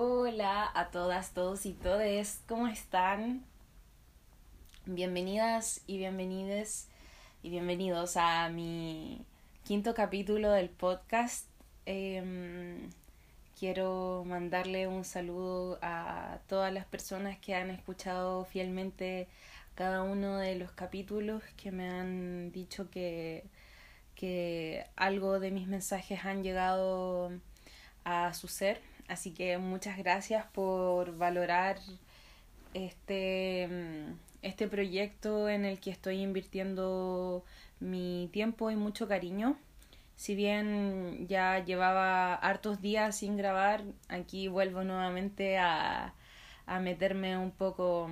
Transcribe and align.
Hola 0.00 0.70
a 0.76 0.92
todas, 0.92 1.34
todos 1.34 1.66
y 1.66 1.72
todes, 1.72 2.40
¿cómo 2.46 2.68
están? 2.68 3.44
Bienvenidas 4.86 5.80
y 5.88 5.98
bienvenides 5.98 6.86
y 7.42 7.50
bienvenidos 7.50 8.16
a 8.16 8.48
mi 8.48 9.26
quinto 9.64 9.94
capítulo 9.94 10.52
del 10.52 10.68
podcast. 10.68 11.48
Em, 11.84 12.90
quiero 13.58 14.22
mandarle 14.24 14.86
un 14.86 15.04
saludo 15.04 15.80
a 15.82 16.38
todas 16.46 16.72
las 16.72 16.86
personas 16.86 17.36
que 17.40 17.56
han 17.56 17.68
escuchado 17.70 18.44
fielmente 18.44 19.26
cada 19.74 20.04
uno 20.04 20.36
de 20.38 20.54
los 20.54 20.70
capítulos, 20.70 21.42
que 21.56 21.72
me 21.72 21.90
han 21.90 22.52
dicho 22.52 22.88
que, 22.88 23.42
que 24.14 24.86
algo 24.94 25.40
de 25.40 25.50
mis 25.50 25.66
mensajes 25.66 26.24
han 26.24 26.44
llegado 26.44 27.32
a 28.04 28.32
su 28.32 28.46
ser. 28.46 28.80
Así 29.08 29.32
que 29.32 29.58
muchas 29.58 29.98
gracias 29.98 30.44
por 30.46 31.16
valorar 31.16 31.78
este 32.74 33.68
este 34.42 34.68
proyecto 34.68 35.48
en 35.48 35.64
el 35.64 35.80
que 35.80 35.90
estoy 35.90 36.20
invirtiendo 36.20 37.44
mi 37.80 38.28
tiempo 38.32 38.70
y 38.70 38.76
mucho 38.76 39.08
cariño. 39.08 39.58
Si 40.16 40.34
bien 40.34 41.26
ya 41.28 41.64
llevaba 41.64 42.34
hartos 42.34 42.80
días 42.80 43.16
sin 43.16 43.36
grabar, 43.36 43.84
aquí 44.08 44.48
vuelvo 44.48 44.84
nuevamente 44.84 45.58
a, 45.58 46.14
a 46.66 46.80
meterme 46.80 47.38
un 47.38 47.50
poco 47.50 48.10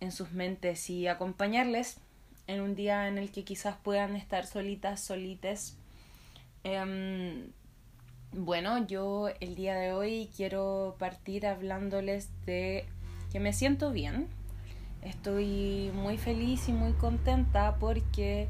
en 0.00 0.12
sus 0.12 0.32
mentes 0.32 0.90
y 0.90 1.06
acompañarles 1.06 2.00
en 2.46 2.60
un 2.60 2.74
día 2.74 3.08
en 3.08 3.18
el 3.18 3.32
que 3.32 3.44
quizás 3.44 3.76
puedan 3.76 4.14
estar 4.14 4.46
solitas, 4.46 5.00
solites. 5.00 5.78
Em, 6.64 7.50
bueno, 8.32 8.86
yo 8.86 9.28
el 9.40 9.54
día 9.54 9.74
de 9.74 9.92
hoy 9.92 10.30
quiero 10.36 10.96
partir 10.98 11.46
hablándoles 11.46 12.30
de 12.46 12.86
que 13.32 13.40
me 13.40 13.52
siento 13.52 13.92
bien, 13.92 14.28
Estoy 15.06 15.92
muy 15.94 16.18
feliz 16.18 16.68
y 16.68 16.72
muy 16.72 16.92
contenta 16.94 17.76
porque 17.78 18.48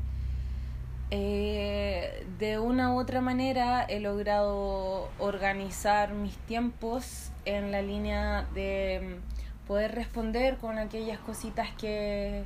eh, 1.11 2.27
de 2.39 2.59
una 2.59 2.95
u 2.95 2.99
otra 2.99 3.21
manera 3.21 3.83
he 3.83 4.01
logrado 4.01 5.11
organizar 5.19 6.15
mis 6.15 6.35
tiempos 6.47 7.31
en 7.45 7.73
la 7.73 7.83
línea 7.83 8.47
de 8.55 9.19
poder 9.67 9.95
responder 9.95 10.57
con 10.57 10.79
aquellas 10.79 11.19
cositas 11.19 11.69
que 11.79 12.45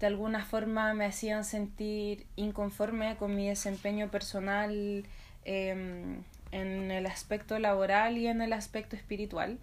de 0.00 0.06
alguna 0.06 0.42
forma 0.42 0.94
me 0.94 1.04
hacían 1.04 1.44
sentir 1.44 2.26
inconforme 2.36 3.16
con 3.16 3.36
mi 3.36 3.48
desempeño 3.48 4.10
personal 4.10 5.04
em, 5.44 6.22
en 6.60 6.90
el 6.90 7.06
aspecto 7.06 7.58
laboral 7.58 8.18
y 8.18 8.26
en 8.26 8.40
el 8.40 8.52
aspecto 8.52 8.96
espiritual. 8.96 9.58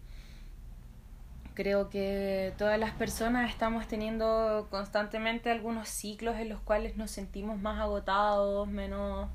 Creo 1.53 1.89
que 1.89 2.53
todas 2.57 2.79
las 2.79 2.91
personas 2.91 3.49
estamos 3.49 3.87
teniendo 3.87 4.67
constantemente 4.71 5.51
algunos 5.51 5.87
ciclos 5.87 6.37
en 6.37 6.49
los 6.49 6.59
cuales 6.61 6.97
nos 6.97 7.11
sentimos 7.11 7.59
más 7.59 7.79
agotados, 7.79 8.67
menos, 8.67 9.29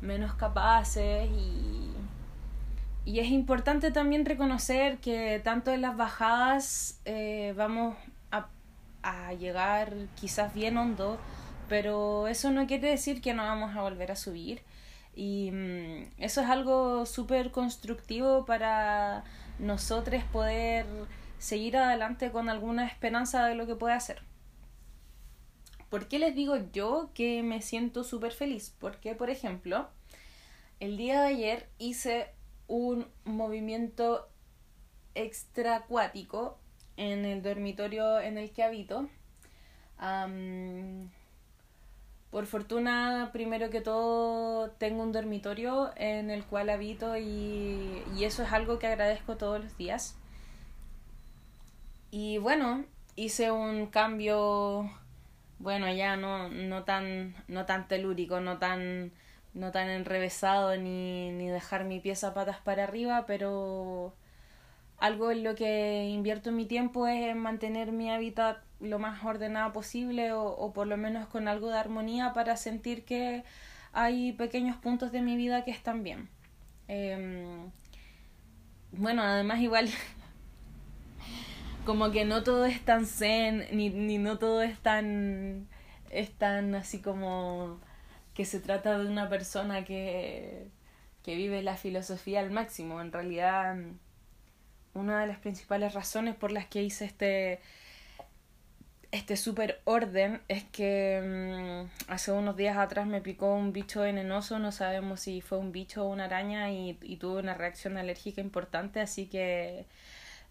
menos 0.00 0.34
capaces 0.34 1.28
y, 1.30 1.90
y 3.04 3.18
es 3.18 3.28
importante 3.28 3.90
también 3.90 4.24
reconocer 4.24 4.98
que 4.98 5.40
tanto 5.42 5.72
en 5.72 5.82
las 5.82 5.96
bajadas 5.96 7.00
eh, 7.04 7.54
vamos 7.56 7.96
a, 8.30 8.46
a 9.02 9.32
llegar 9.32 9.94
quizás 10.14 10.54
bien 10.54 10.76
hondo, 10.76 11.18
pero 11.68 12.28
eso 12.28 12.52
no 12.52 12.68
quiere 12.68 12.90
decir 12.90 13.20
que 13.20 13.34
no 13.34 13.42
vamos 13.42 13.74
a 13.76 13.82
volver 13.82 14.12
a 14.12 14.16
subir. 14.16 14.62
Y 15.14 15.50
mm, 15.52 16.14
eso 16.18 16.40
es 16.40 16.48
algo 16.48 17.06
súper 17.06 17.50
constructivo 17.50 18.44
para 18.44 19.24
nosotros 19.58 20.22
poder 20.32 20.86
seguir 21.38 21.76
adelante 21.76 22.30
con 22.30 22.48
alguna 22.48 22.86
esperanza 22.86 23.46
de 23.46 23.54
lo 23.54 23.66
que 23.66 23.74
puede 23.74 23.94
hacer. 23.94 24.22
¿Por 25.90 26.08
qué 26.08 26.18
les 26.18 26.34
digo 26.34 26.56
yo 26.72 27.10
que 27.12 27.42
me 27.42 27.60
siento 27.60 28.04
súper 28.04 28.32
feliz? 28.32 28.74
Porque, 28.78 29.14
por 29.14 29.28
ejemplo, 29.28 29.88
el 30.80 30.96
día 30.96 31.20
de 31.20 31.28
ayer 31.28 31.68
hice 31.78 32.30
un 32.66 33.06
movimiento 33.24 34.28
extracuático 35.14 36.58
en 36.96 37.24
el 37.24 37.42
dormitorio 37.42 38.20
en 38.20 38.38
el 38.38 38.52
que 38.52 38.62
habito. 38.62 39.08
Por 42.32 42.46
fortuna, 42.46 43.28
primero 43.34 43.68
que 43.68 43.82
todo, 43.82 44.70
tengo 44.78 45.02
un 45.02 45.12
dormitorio 45.12 45.92
en 45.96 46.30
el 46.30 46.44
cual 46.46 46.70
habito 46.70 47.18
y, 47.18 48.02
y 48.16 48.24
eso 48.24 48.42
es 48.42 48.52
algo 48.52 48.78
que 48.78 48.86
agradezco 48.86 49.36
todos 49.36 49.62
los 49.62 49.76
días. 49.76 50.16
Y 52.10 52.38
bueno, 52.38 52.86
hice 53.16 53.50
un 53.52 53.86
cambio, 53.86 54.90
bueno, 55.58 55.92
ya 55.92 56.16
no, 56.16 56.48
no, 56.48 56.84
tan, 56.84 57.34
no 57.48 57.66
tan 57.66 57.86
telúrico, 57.86 58.40
no 58.40 58.58
tan, 58.58 59.12
no 59.52 59.70
tan 59.70 59.90
enrevesado 59.90 60.74
ni, 60.78 61.32
ni 61.32 61.48
dejar 61.48 61.84
mi 61.84 62.00
pieza 62.00 62.32
patas 62.32 62.60
para 62.60 62.84
arriba, 62.84 63.26
pero 63.26 64.14
algo 64.98 65.30
en 65.32 65.44
lo 65.44 65.54
que 65.54 66.06
invierto 66.08 66.50
mi 66.50 66.64
tiempo 66.64 67.06
es 67.06 67.36
mantener 67.36 67.92
mi 67.92 68.10
hábitat 68.10 68.58
lo 68.82 68.98
más 68.98 69.24
ordenado 69.24 69.72
posible 69.72 70.32
o, 70.32 70.44
o, 70.44 70.72
por 70.72 70.86
lo 70.86 70.96
menos 70.96 71.26
con 71.28 71.48
algo 71.48 71.70
de 71.70 71.78
armonía 71.78 72.32
para 72.34 72.56
sentir 72.56 73.04
que 73.04 73.44
hay 73.92 74.32
pequeños 74.32 74.76
puntos 74.76 75.12
de 75.12 75.22
mi 75.22 75.36
vida 75.36 75.64
que 75.64 75.70
están 75.70 76.02
bien. 76.02 76.28
Eh, 76.88 77.66
bueno, 78.92 79.22
además 79.22 79.60
igual 79.60 79.88
como 81.86 82.10
que 82.10 82.24
no 82.24 82.42
todo 82.42 82.66
es 82.66 82.80
tan 82.84 83.06
zen, 83.06 83.66
ni, 83.72 83.90
ni 83.90 84.18
no 84.18 84.38
todo 84.38 84.62
es 84.62 84.78
tan, 84.78 85.68
es 86.10 86.30
tan 86.32 86.74
así 86.74 87.00
como 87.00 87.80
que 88.34 88.44
se 88.44 88.60
trata 88.60 88.98
de 88.98 89.06
una 89.06 89.28
persona 89.28 89.84
que, 89.84 90.68
que 91.22 91.36
vive 91.36 91.62
la 91.62 91.76
filosofía 91.76 92.40
al 92.40 92.50
máximo. 92.50 93.00
En 93.00 93.12
realidad, 93.12 93.76
una 94.94 95.20
de 95.20 95.26
las 95.26 95.38
principales 95.38 95.94
razones 95.94 96.34
por 96.34 96.52
las 96.52 96.66
que 96.66 96.82
hice 96.82 97.04
este, 97.04 97.60
este 99.12 99.36
super 99.36 99.80
orden 99.84 100.40
es 100.48 100.64
que 100.64 101.86
mm, 102.08 102.10
hace 102.10 102.32
unos 102.32 102.56
días 102.56 102.78
atrás 102.78 103.06
me 103.06 103.20
picó 103.20 103.54
un 103.54 103.72
bicho 103.72 104.00
venenoso, 104.00 104.58
no 104.58 104.72
sabemos 104.72 105.20
si 105.20 105.42
fue 105.42 105.58
un 105.58 105.70
bicho 105.70 106.04
o 106.04 106.08
una 106.08 106.24
araña 106.24 106.70
y, 106.72 106.98
y 107.02 107.16
tuve 107.18 107.40
una 107.40 107.54
reacción 107.54 107.98
alérgica 107.98 108.40
importante, 108.40 109.00
así 109.00 109.26
que 109.26 109.86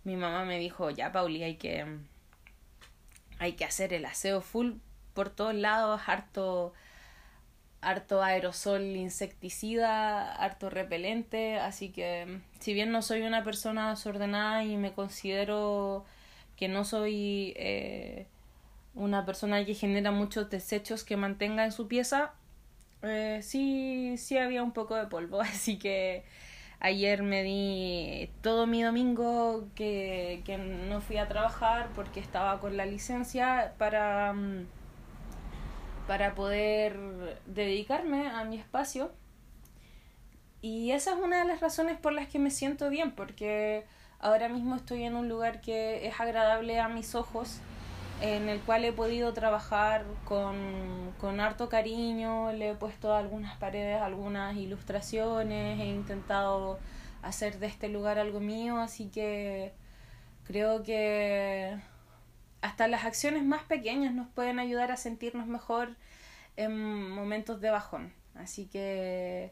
mi 0.03 0.15
mamá 0.15 0.45
me 0.45 0.59
dijo, 0.59 0.91
ya 0.91 1.11
Pauli, 1.11 1.43
hay 1.43 1.55
que, 1.55 1.85
hay 3.39 3.53
que 3.53 3.65
hacer 3.65 3.93
el 3.93 4.05
aseo 4.05 4.41
full 4.41 4.73
por 5.15 5.29
todos 5.29 5.55
lados, 5.55 6.01
harto, 6.05 6.73
harto 7.81 8.21
aerosol 8.21 8.83
insecticida, 8.83 10.35
harto 10.35 10.69
repelente, 10.69 11.57
así 11.57 11.89
que 11.89 12.39
si 12.59 12.73
bien 12.75 12.91
no 12.91 13.01
soy 13.01 13.23
una 13.23 13.43
persona 13.43 13.89
desordenada 13.89 14.63
y 14.63 14.77
me 14.77 14.93
considero 14.93 16.05
que 16.55 16.67
no 16.67 16.85
soy 16.85 17.53
eh, 17.57 18.27
una 18.95 19.25
persona 19.25 19.65
que 19.65 19.73
genera 19.73 20.11
muchos 20.11 20.49
desechos 20.49 21.03
que 21.03 21.17
mantenga 21.17 21.65
en 21.65 21.71
su 21.71 21.87
pieza, 21.87 22.33
eh, 23.03 23.39
sí, 23.41 24.15
sí 24.17 24.37
había 24.37 24.63
un 24.63 24.73
poco 24.73 24.95
de 24.95 25.07
polvo, 25.07 25.41
así 25.41 25.77
que 25.77 26.23
Ayer 26.83 27.21
me 27.21 27.43
di 27.43 28.31
todo 28.41 28.65
mi 28.65 28.81
domingo 28.81 29.67
que, 29.75 30.41
que 30.45 30.57
no 30.57 30.99
fui 30.99 31.17
a 31.17 31.27
trabajar 31.27 31.89
porque 31.93 32.19
estaba 32.19 32.59
con 32.59 32.75
la 32.75 32.87
licencia 32.87 33.75
para, 33.77 34.33
mm, 34.33 34.65
para 36.07 36.33
poder 36.33 36.97
dedicarme 37.45 38.29
a 38.29 38.43
mi 38.45 38.57
espacio. 38.57 39.11
Y 40.63 40.91
esa 40.91 41.11
es 41.11 41.17
una 41.17 41.41
de 41.41 41.45
las 41.45 41.59
razones 41.59 41.99
por 41.99 42.13
las 42.13 42.27
que 42.27 42.39
me 42.39 42.49
siento 42.49 42.89
bien, 42.89 43.11
porque 43.11 43.85
ahora 44.19 44.49
mismo 44.49 44.75
estoy 44.75 45.03
en 45.03 45.15
un 45.15 45.29
lugar 45.29 45.61
que 45.61 46.07
es 46.07 46.19
agradable 46.19 46.79
a 46.79 46.87
mis 46.87 47.13
ojos 47.13 47.59
en 48.21 48.49
el 48.49 48.61
cual 48.61 48.85
he 48.85 48.93
podido 48.93 49.33
trabajar 49.33 50.05
con, 50.25 51.13
con 51.19 51.39
harto 51.39 51.69
cariño, 51.69 52.53
le 52.53 52.71
he 52.71 52.75
puesto 52.75 53.15
algunas 53.15 53.57
paredes 53.57 54.01
algunas 54.01 54.55
ilustraciones, 54.55 55.79
he 55.79 55.87
intentado 55.87 56.79
hacer 57.23 57.59
de 57.59 57.67
este 57.67 57.89
lugar 57.89 58.19
algo 58.19 58.39
mío, 58.39 58.77
así 58.77 59.09
que 59.09 59.73
creo 60.45 60.83
que 60.83 61.77
hasta 62.61 62.87
las 62.87 63.05
acciones 63.05 63.43
más 63.43 63.63
pequeñas 63.63 64.13
nos 64.13 64.27
pueden 64.27 64.59
ayudar 64.59 64.91
a 64.91 64.97
sentirnos 64.97 65.47
mejor 65.47 65.95
en 66.57 67.09
momentos 67.09 67.59
de 67.59 67.71
bajón. 67.71 68.13
Así 68.35 68.67
que 68.67 69.51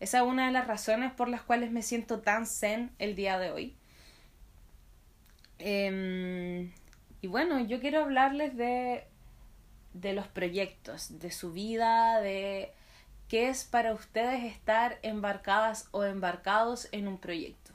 esa 0.00 0.18
es 0.18 0.24
una 0.24 0.46
de 0.46 0.52
las 0.52 0.66
razones 0.66 1.12
por 1.12 1.28
las 1.28 1.42
cuales 1.42 1.70
me 1.70 1.82
siento 1.82 2.20
tan 2.20 2.46
zen 2.46 2.90
el 2.98 3.14
día 3.14 3.38
de 3.38 3.50
hoy. 3.52 3.76
Eh, 5.60 6.70
y 7.20 7.26
bueno, 7.26 7.58
yo 7.60 7.80
quiero 7.80 8.02
hablarles 8.02 8.56
de, 8.56 9.04
de 9.94 10.12
los 10.12 10.26
proyectos, 10.28 11.18
de 11.18 11.30
su 11.30 11.52
vida, 11.52 12.20
de 12.20 12.72
qué 13.28 13.48
es 13.48 13.64
para 13.64 13.92
ustedes 13.92 14.44
estar 14.44 14.98
embarcadas 15.02 15.88
o 15.92 16.04
embarcados 16.04 16.88
en 16.92 17.08
un 17.08 17.18
proyecto. 17.18 17.72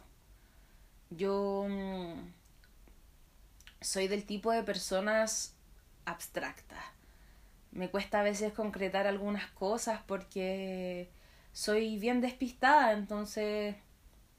yo 1.09 1.67
mm, 1.69 2.13
soy 3.81 4.07
del 4.07 4.25
tipo 4.25 4.51
de 4.51 4.63
personas 4.63 5.55
abstractas. 6.05 6.83
Me 7.71 7.89
cuesta 7.89 8.19
a 8.19 8.23
veces 8.23 8.53
concretar 8.53 9.07
algunas 9.07 9.47
cosas 9.51 10.01
porque 10.07 11.09
soy 11.53 11.97
bien 11.99 12.21
despistada, 12.21 12.93
entonces 12.93 13.75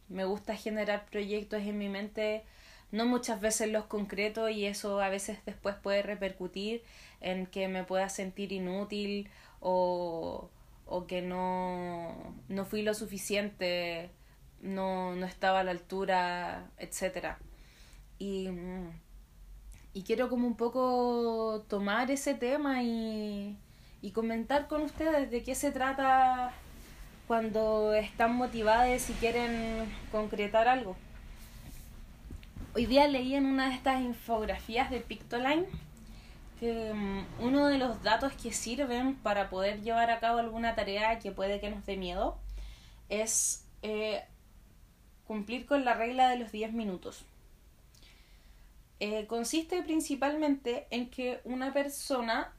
me 0.09 0.25
gusta 0.25 0.57
generar 0.57 1.07
proyectos 1.07 1.63
en 1.63 1.79
mi 1.79 1.89
mente, 1.89 2.45
no 2.95 3.07
muchas 3.07 3.41
veces 3.41 3.71
los 3.71 3.87
concreto 3.87 4.49
y 4.49 4.67
eso 4.67 5.01
a 5.01 5.09
veces 5.09 5.39
después 5.45 5.75
puede 5.75 6.03
repercutir 6.03 6.85
en 7.21 7.47
que 7.47 7.67
me 7.67 7.83
pueda 7.83 8.09
sentir 8.09 8.53
inútil 8.53 9.29
o, 9.59 10.49
o 10.87 11.07
que 11.09 11.21
no, 11.21 12.15
no 12.49 12.65
fui 12.65 12.83
lo 12.83 12.95
suficiente, 12.95 14.11
no, 14.61 15.17
no 15.17 15.27
estaba 15.27 15.61
a 15.61 15.65
la 15.65 15.73
altura, 15.73 16.71
etc. 16.79 17.37
Y, 18.21 18.49
y 19.93 20.03
quiero 20.05 20.29
como 20.29 20.47
un 20.47 20.57
poco 20.57 21.65
tomar 21.69 22.13
ese 22.13 22.35
tema 22.35 22.85
y, 22.85 23.59
y 24.03 24.13
comentar 24.13 24.69
con 24.69 24.83
ustedes 24.83 25.33
de 25.33 25.43
qué 25.43 25.57
se 25.57 25.73
trata 25.73 26.53
cuando 27.27 27.93
están 27.95 28.37
motivadas 28.37 29.11
y 29.11 29.15
quieren 29.15 29.93
concretar 30.13 30.69
algo. 30.69 30.97
Hoy 32.77 32.87
día 32.87 33.07
leí 33.07 33.37
en 33.37 33.47
una 33.47 33.69
de 33.69 33.75
estas 33.77 34.01
infografías 34.03 34.91
de 34.91 34.99
Pictoline 34.99 35.67
que 36.59 36.93
mm, 36.93 37.25
uno 37.39 37.69
de 37.69 37.79
los 37.79 38.03
datos 38.03 38.33
que 38.33 38.53
sirven 38.53 39.15
para 39.15 39.49
poder 39.49 39.83
llevar 39.83 40.11
a 40.11 40.19
cabo 40.19 40.39
alguna 40.39 40.75
tarea 40.75 41.21
que 41.21 41.31
puede 41.31 41.61
que 41.61 41.71
nos 41.71 41.87
dé 41.87 41.97
miedo 41.97 42.37
es 43.09 43.65
eh, 43.83 44.25
cumplir 45.25 45.67
con 45.67 45.85
la 45.85 45.95
regla 45.95 46.29
de 46.29 46.37
los 46.37 46.51
10 46.51 46.73
minutos. 46.73 47.25
Eh, 48.99 49.29
consiste 49.29 49.81
principalmente 49.85 50.89
en 50.91 51.11
que 51.11 51.41
una 51.45 51.73
persona 51.73 52.53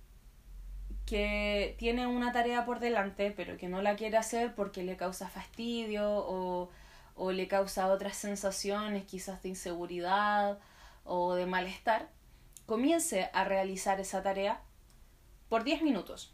que 1.05 1.75
tiene 1.77 2.07
una 2.07 2.31
tarea 2.31 2.65
por 2.65 2.79
delante 2.79 3.31
pero 3.31 3.57
que 3.57 3.67
no 3.67 3.81
la 3.81 3.97
quiere 3.97 4.15
hacer 4.15 4.55
porque 4.55 4.83
le 4.83 4.95
causa 4.95 5.27
fastidio 5.27 6.09
o, 6.09 6.69
o 7.15 7.31
le 7.31 7.47
causa 7.47 7.87
otras 7.87 8.17
sensaciones 8.17 9.05
quizás 9.05 9.41
de 9.41 9.49
inseguridad 9.49 10.59
o 11.03 11.35
de 11.35 11.45
malestar, 11.45 12.09
comience 12.65 13.29
a 13.33 13.43
realizar 13.43 13.99
esa 13.99 14.21
tarea 14.21 14.61
por 15.49 15.63
10 15.63 15.81
minutos. 15.81 16.33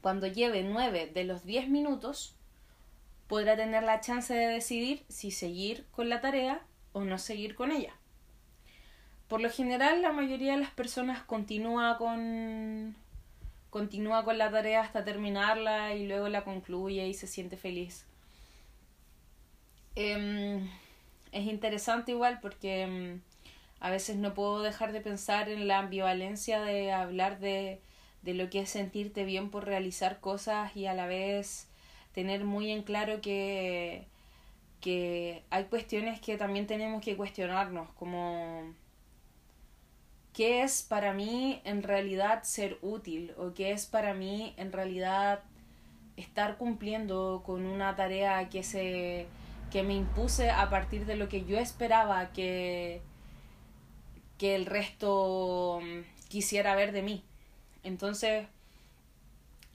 Cuando 0.00 0.26
lleve 0.26 0.62
9 0.62 1.10
de 1.14 1.24
los 1.24 1.44
10 1.44 1.68
minutos, 1.68 2.36
podrá 3.26 3.56
tener 3.56 3.82
la 3.82 4.00
chance 4.00 4.34
de 4.34 4.46
decidir 4.46 5.04
si 5.08 5.30
seguir 5.30 5.86
con 5.90 6.08
la 6.08 6.20
tarea 6.20 6.60
o 6.92 7.04
no 7.04 7.18
seguir 7.18 7.54
con 7.54 7.70
ella. 7.70 7.94
Por 9.28 9.40
lo 9.40 9.50
general, 9.50 10.02
la 10.02 10.12
mayoría 10.12 10.52
de 10.52 10.58
las 10.58 10.70
personas 10.70 11.22
continúa 11.22 11.96
con 11.96 12.94
continúa 13.70 14.24
con 14.24 14.38
la 14.38 14.52
tarea 14.52 14.82
hasta 14.82 15.04
terminarla 15.04 15.94
y 15.94 16.06
luego 16.06 16.28
la 16.28 16.44
concluye 16.44 17.08
y 17.08 17.14
se 17.14 17.26
siente 17.26 17.56
feliz. 17.56 18.06
Em, 19.96 20.68
es 21.32 21.46
interesante 21.46 22.12
igual 22.12 22.40
porque 22.40 22.82
em, 22.82 23.20
a 23.80 23.90
veces 23.90 24.16
no 24.16 24.34
puedo 24.34 24.62
dejar 24.62 24.92
de 24.92 25.00
pensar 25.00 25.48
en 25.48 25.68
la 25.68 25.78
ambivalencia 25.78 26.60
de 26.62 26.92
hablar 26.92 27.38
de, 27.38 27.80
de 28.22 28.34
lo 28.34 28.50
que 28.50 28.60
es 28.60 28.70
sentirte 28.70 29.24
bien 29.24 29.50
por 29.50 29.64
realizar 29.66 30.20
cosas 30.20 30.76
y 30.76 30.86
a 30.86 30.94
la 30.94 31.06
vez 31.06 31.68
tener 32.12 32.44
muy 32.44 32.70
en 32.70 32.82
claro 32.82 33.20
que, 33.20 34.06
que 34.80 35.42
hay 35.50 35.64
cuestiones 35.64 36.20
que 36.20 36.36
también 36.38 36.66
tenemos 36.66 37.02
que 37.02 37.16
cuestionarnos, 37.16 37.90
como 37.92 38.74
qué 40.32 40.62
es 40.62 40.82
para 40.82 41.12
mí 41.12 41.60
en 41.64 41.82
realidad 41.82 42.42
ser 42.42 42.78
útil 42.82 43.32
o 43.38 43.54
qué 43.54 43.72
es 43.72 43.86
para 43.86 44.14
mí 44.14 44.54
en 44.56 44.72
realidad 44.72 45.42
estar 46.16 46.56
cumpliendo 46.56 47.42
con 47.46 47.66
una 47.66 47.96
tarea 47.96 48.48
que 48.48 48.62
se 48.62 49.26
que 49.74 49.82
me 49.82 49.94
impuse 49.94 50.50
a 50.50 50.70
partir 50.70 51.04
de 51.04 51.16
lo 51.16 51.28
que 51.28 51.44
yo 51.44 51.58
esperaba 51.58 52.30
que 52.30 53.02
que 54.38 54.54
el 54.54 54.66
resto 54.66 55.80
mm, 55.82 56.28
quisiera 56.28 56.76
ver 56.76 56.92
de 56.92 57.02
mí. 57.02 57.24
Entonces, 57.82 58.46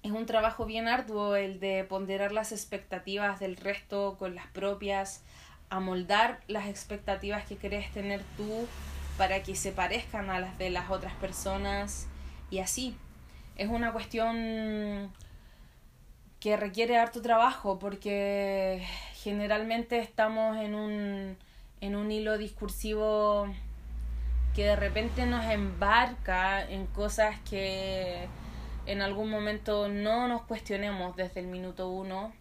es 0.01 0.12
un 0.13 0.25
trabajo 0.25 0.66
bien 0.66 0.88
arduo 0.88 1.36
el 1.36 1.60
de 1.60 1.84
ponderar 1.84 2.31
las 2.31 2.54
expectativas 2.54 3.42
del 3.42 3.57
resto 3.57 4.16
con 4.18 4.36
las 4.36 4.48
propias, 4.48 5.22
amoldar 5.69 6.40
las 6.48 6.69
expectativas 6.69 7.45
que 7.45 7.57
querés 7.57 7.92
tener 7.92 8.24
tú 8.38 8.69
para 9.18 9.44
que 9.44 9.54
se 9.54 9.74
parezcan 9.74 10.30
a 10.30 10.40
las 10.40 10.57
de 10.57 10.69
las 10.69 10.90
otras 10.90 11.13
personas 11.16 12.07
y 12.50 12.60
así. 12.60 12.95
Es 13.57 13.68
una 13.68 13.92
cuestión 13.92 15.12
que 16.40 16.56
requiere 16.56 16.98
harto 16.98 17.22
trabajo 17.22 17.80
porque 17.80 18.88
generalmente 19.24 20.00
estamos 20.00 20.57
en 20.57 20.75
un, 20.75 21.38
en 21.81 21.95
un 21.95 22.12
hilo 22.12 22.38
discursivo 22.38 23.48
que 24.56 24.66
de 24.66 24.75
repente 24.75 25.25
nos 25.25 25.45
embarca 25.45 26.69
en 26.69 26.88
cosas 26.88 27.39
que 27.50 28.27
en 28.86 29.01
algún 29.01 29.30
momento 29.30 29.88
no 29.89 30.27
nos 30.27 30.44
cuestionemos 30.44 31.16
desde 31.16 31.42
el 31.42 31.48
minuto 31.48 31.89
uno, 31.89 32.33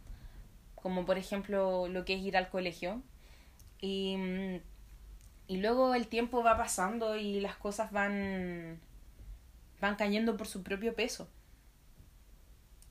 como 0.76 1.04
por 1.04 1.19
ejemplo 1.19 1.88
lo 1.88 2.04
que 2.04 2.14
es 2.14 2.20
ir 2.20 2.36
al 2.36 2.48
colegio. 2.48 3.02
Y, 3.80 4.16
y 5.46 5.56
luego 5.58 5.94
el 5.94 6.06
tiempo 6.08 6.42
va 6.42 6.56
pasando 6.56 7.16
y 7.16 7.40
las 7.40 7.56
cosas 7.56 7.92
van, 7.92 8.80
van 9.80 9.96
cayendo 9.96 10.36
por 10.36 10.46
su 10.46 10.62
propio 10.62 10.94
peso. 10.94 11.28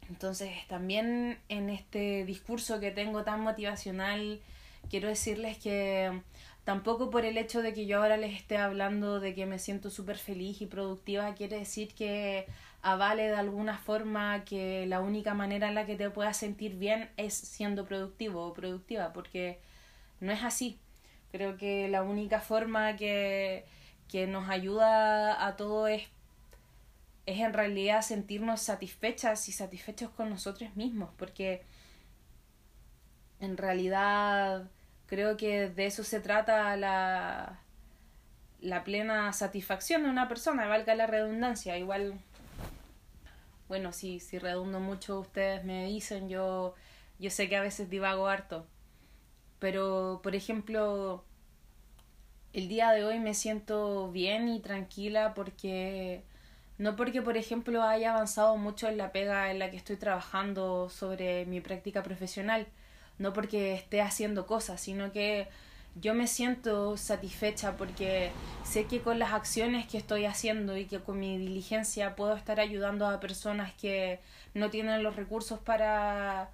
Entonces 0.10 0.52
también 0.68 1.40
en 1.50 1.70
este 1.70 2.26
discurso 2.26 2.80
que 2.80 2.92
tengo 2.92 3.24
tan 3.24 3.42
motivacional, 3.42 4.40
quiero 4.90 5.08
decirles 5.08 5.58
que 5.58 6.22
Tampoco 6.68 7.10
por 7.10 7.24
el 7.24 7.38
hecho 7.38 7.62
de 7.62 7.74
que 7.74 7.86
yo 7.86 8.02
ahora 8.02 8.18
les 8.18 8.36
esté 8.36 8.58
hablando 8.58 9.22
de 9.22 9.34
que 9.34 9.46
me 9.46 9.58
siento 9.58 9.90
súper 9.90 10.18
feliz 10.18 10.62
y 10.62 10.66
productiva 10.66 11.34
quiere 11.34 11.60
decir 11.60 11.94
que 11.96 12.46
avale 12.82 13.30
de 13.30 13.38
alguna 13.38 13.78
forma 13.78 14.44
que 14.44 14.86
la 14.86 15.00
única 15.00 15.34
manera 15.34 15.70
en 15.70 15.76
la 15.76 15.86
que 15.86 15.96
te 15.96 16.10
puedas 16.10 16.36
sentir 16.36 16.76
bien 16.76 17.10
es 17.16 17.34
siendo 17.36 17.86
productivo 17.86 18.46
o 18.46 18.54
productiva, 18.54 19.14
porque 19.14 19.60
no 20.20 20.34
es 20.34 20.44
así. 20.44 20.78
Creo 21.32 21.56
que 21.56 21.88
la 21.88 22.04
única 22.04 22.42
forma 22.42 22.98
que, 22.98 23.64
que 24.10 24.28
nos 24.28 24.50
ayuda 24.50 25.48
a 25.48 25.56
todo 25.56 25.88
es, 25.88 26.04
es 27.28 27.40
en 27.40 27.54
realidad 27.54 28.02
sentirnos 28.02 28.62
satisfechas 28.62 29.48
y 29.50 29.52
satisfechos 29.52 30.10
con 30.10 30.32
nosotros 30.32 30.76
mismos, 30.76 31.12
porque 31.18 31.62
en 33.40 33.58
realidad 33.58 34.72
Creo 35.08 35.38
que 35.38 35.70
de 35.70 35.86
eso 35.86 36.04
se 36.04 36.20
trata 36.20 36.76
la, 36.76 37.62
la 38.60 38.84
plena 38.84 39.32
satisfacción 39.32 40.04
de 40.04 40.10
una 40.10 40.28
persona, 40.28 40.68
valga 40.68 40.96
la 40.96 41.08
redundancia. 41.08 41.78
Igual, 41.78 42.20
bueno, 43.70 43.94
si, 43.94 44.20
si 44.20 44.38
redundo 44.38 44.82
mucho, 44.82 45.22
ustedes 45.22 45.64
me 45.64 45.86
dicen, 45.86 46.28
yo, 46.28 46.76
yo 47.20 47.30
sé 47.32 47.48
que 47.48 47.56
a 47.56 47.62
veces 47.62 47.90
divago 47.90 48.28
harto. 48.28 48.68
Pero, 49.60 50.20
por 50.24 50.36
ejemplo, 50.36 51.24
el 52.52 52.68
día 52.68 52.92
de 52.92 53.06
hoy 53.06 53.20
me 53.20 53.34
siento 53.34 54.12
bien 54.12 54.50
y 54.50 54.60
tranquila 54.60 55.34
porque 55.34 56.24
no 56.78 56.96
porque, 56.96 57.22
por 57.22 57.38
ejemplo, 57.38 57.84
haya 57.84 58.12
avanzado 58.14 58.58
mucho 58.58 58.88
en 58.88 58.98
la 58.98 59.12
pega 59.12 59.52
en 59.52 59.60
la 59.60 59.72
que 59.72 59.78
estoy 59.78 59.98
trabajando 59.98 60.90
sobre 60.90 61.46
mi 61.46 61.62
práctica 61.62 62.04
profesional, 62.04 62.68
no 63.18 63.34
porque 63.34 63.74
esté 63.74 64.02
haciendo 64.02 64.46
cosas, 64.46 64.80
sino 64.82 65.12
que 65.12 65.48
yo 66.00 66.14
me 66.14 66.28
siento 66.28 66.96
satisfecha 66.98 67.76
porque 67.78 68.32
sé 68.64 68.86
que 68.86 69.02
con 69.02 69.18
las 69.20 69.34
acciones 69.34 69.88
que 69.88 69.98
estoy 69.98 70.26
haciendo 70.26 70.78
y 70.78 70.86
que 70.86 71.00
con 71.00 71.20
mi 71.20 71.38
diligencia 71.38 72.16
puedo 72.16 72.36
estar 72.36 72.60
ayudando 72.60 73.08
a 73.08 73.20
personas 73.20 73.74
que 73.74 74.20
no 74.54 74.70
tienen 74.70 75.02
los 75.02 75.16
recursos 75.16 75.60
para, 75.60 76.52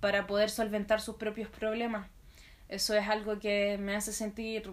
para 0.00 0.26
poder 0.26 0.50
solventar 0.50 1.00
sus 1.00 1.16
propios 1.16 1.48
problemas. 1.48 2.08
Eso 2.68 2.94
es 2.94 3.08
algo 3.08 3.38
que 3.38 3.78
me 3.78 3.94
hace 3.96 4.12
sentir 4.12 4.70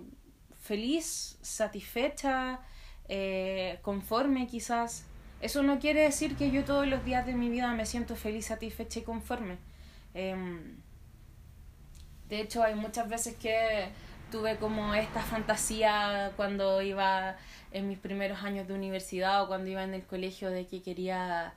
feliz, 0.60 1.38
satisfecha, 1.42 2.60
eh, 3.10 3.80
conforme 3.82 4.48
quizás. 4.48 5.06
Eso 5.42 5.64
no 5.64 5.80
quiere 5.80 6.02
decir 6.02 6.36
que 6.38 6.52
yo 6.52 6.64
todos 6.64 6.88
los 6.88 7.04
días 7.06 7.26
de 7.26 7.34
mi 7.34 7.50
vida 7.50 7.74
me 7.74 7.86
siento 7.86 8.16
feliz, 8.16 8.46
satisfecha 8.48 9.00
y 9.00 9.04
conforme. 9.04 9.58
Em, 10.14 10.78
de 12.30 12.42
hecho, 12.42 12.64
hay 12.64 12.76
muchas 12.76 13.10
veces 13.10 13.36
que 13.36 13.90
tuve 14.32 14.58
como 14.58 14.94
esta 14.94 15.22
fantasía 15.22 16.32
cuando 16.36 16.82
iba 16.82 17.36
en 17.72 17.88
mis 17.88 17.98
primeros 17.98 18.44
años 18.44 18.68
de 18.68 18.74
universidad 18.76 19.44
o 19.44 19.48
cuando 19.48 19.70
iba 19.70 19.84
en 19.84 19.94
el 19.94 20.06
colegio 20.06 20.50
de 20.52 20.68
que 20.68 20.82
quería 20.82 21.54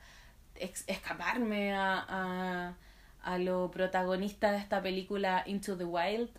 escaparme 0.87 1.73
a, 1.73 2.05
a, 2.07 2.75
a 3.23 3.37
lo 3.37 3.69
protagonista 3.71 4.51
de 4.51 4.57
esta 4.59 4.81
película 4.81 5.43
Into 5.45 5.77
the 5.77 5.85
Wild. 5.85 6.29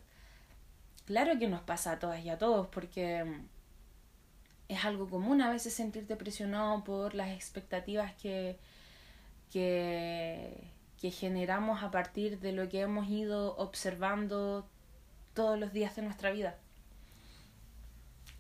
Claro 1.07 1.39
que 1.39 1.49
nos 1.49 1.61
pasa 1.61 1.93
a 1.93 1.99
todas 1.99 2.25
y 2.25 2.31
a 2.31 2.39
todos, 2.39 2.67
porque 2.69 3.25
es 4.75 4.85
algo 4.85 5.09
común 5.09 5.41
a 5.41 5.51
veces 5.51 5.75
sentirte 5.75 6.17
presionado 6.17 6.85
por 6.85 7.15
las 7.15 7.31
expectativas 7.31 8.13
que, 8.15 8.59
que, 9.51 10.71
generamos 11.11 11.83
a 11.83 11.91
partir 11.91 12.41
de 12.41 12.53
lo 12.53 12.67
que 12.71 12.81
hemos 12.81 13.09
ido 13.09 13.55
observando 13.59 14.67
todos 15.35 15.59
los 15.59 15.73
días 15.73 15.95
de 15.97 16.03
nuestra 16.03 16.31
vida. 16.31 16.57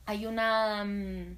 Hay 0.06 0.24
una... 0.24 0.82
Mm, 0.84 1.36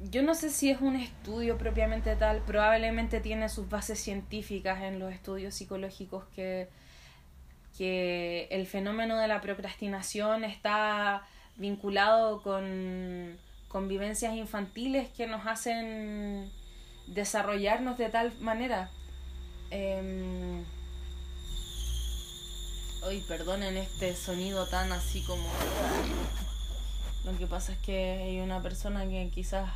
yo 0.00 0.22
no 0.22 0.34
sé 0.34 0.50
si 0.50 0.70
es 0.70 0.82
un 0.82 0.96
estudio 0.96 1.56
propiamente 1.56 2.14
tal, 2.16 2.42
probablemente 2.42 3.20
tiene 3.20 3.48
sus 3.48 3.70
bases 3.70 3.98
científicas 3.98 4.82
en 4.82 4.98
los 4.98 5.10
estudios 5.10 5.54
psicológicos 5.54 6.24
que, 6.34 6.68
que 7.78 8.48
el 8.50 8.66
fenómeno 8.66 9.16
de 9.16 9.28
la 9.28 9.40
procrastinación 9.40 10.44
está 10.44 11.26
vinculado 11.56 12.42
con, 12.42 13.38
con 13.76 13.88
vivencias 13.88 14.34
infantiles 14.34 15.10
que 15.10 15.26
nos 15.26 15.46
hacen 15.46 16.50
desarrollarnos 17.08 17.98
de 17.98 18.08
tal 18.08 18.32
manera. 18.40 18.88
Eh, 19.70 20.64
Ay, 23.06 23.22
perdonen 23.28 23.76
este 23.76 24.16
sonido 24.16 24.66
tan 24.66 24.92
así 24.92 25.20
como... 25.24 25.46
Lo 27.26 27.36
que 27.36 27.46
pasa 27.46 27.72
es 27.72 27.78
que 27.80 28.22
hay 28.22 28.40
una 28.40 28.62
persona 28.62 29.04
que 29.04 29.30
quizás 29.34 29.70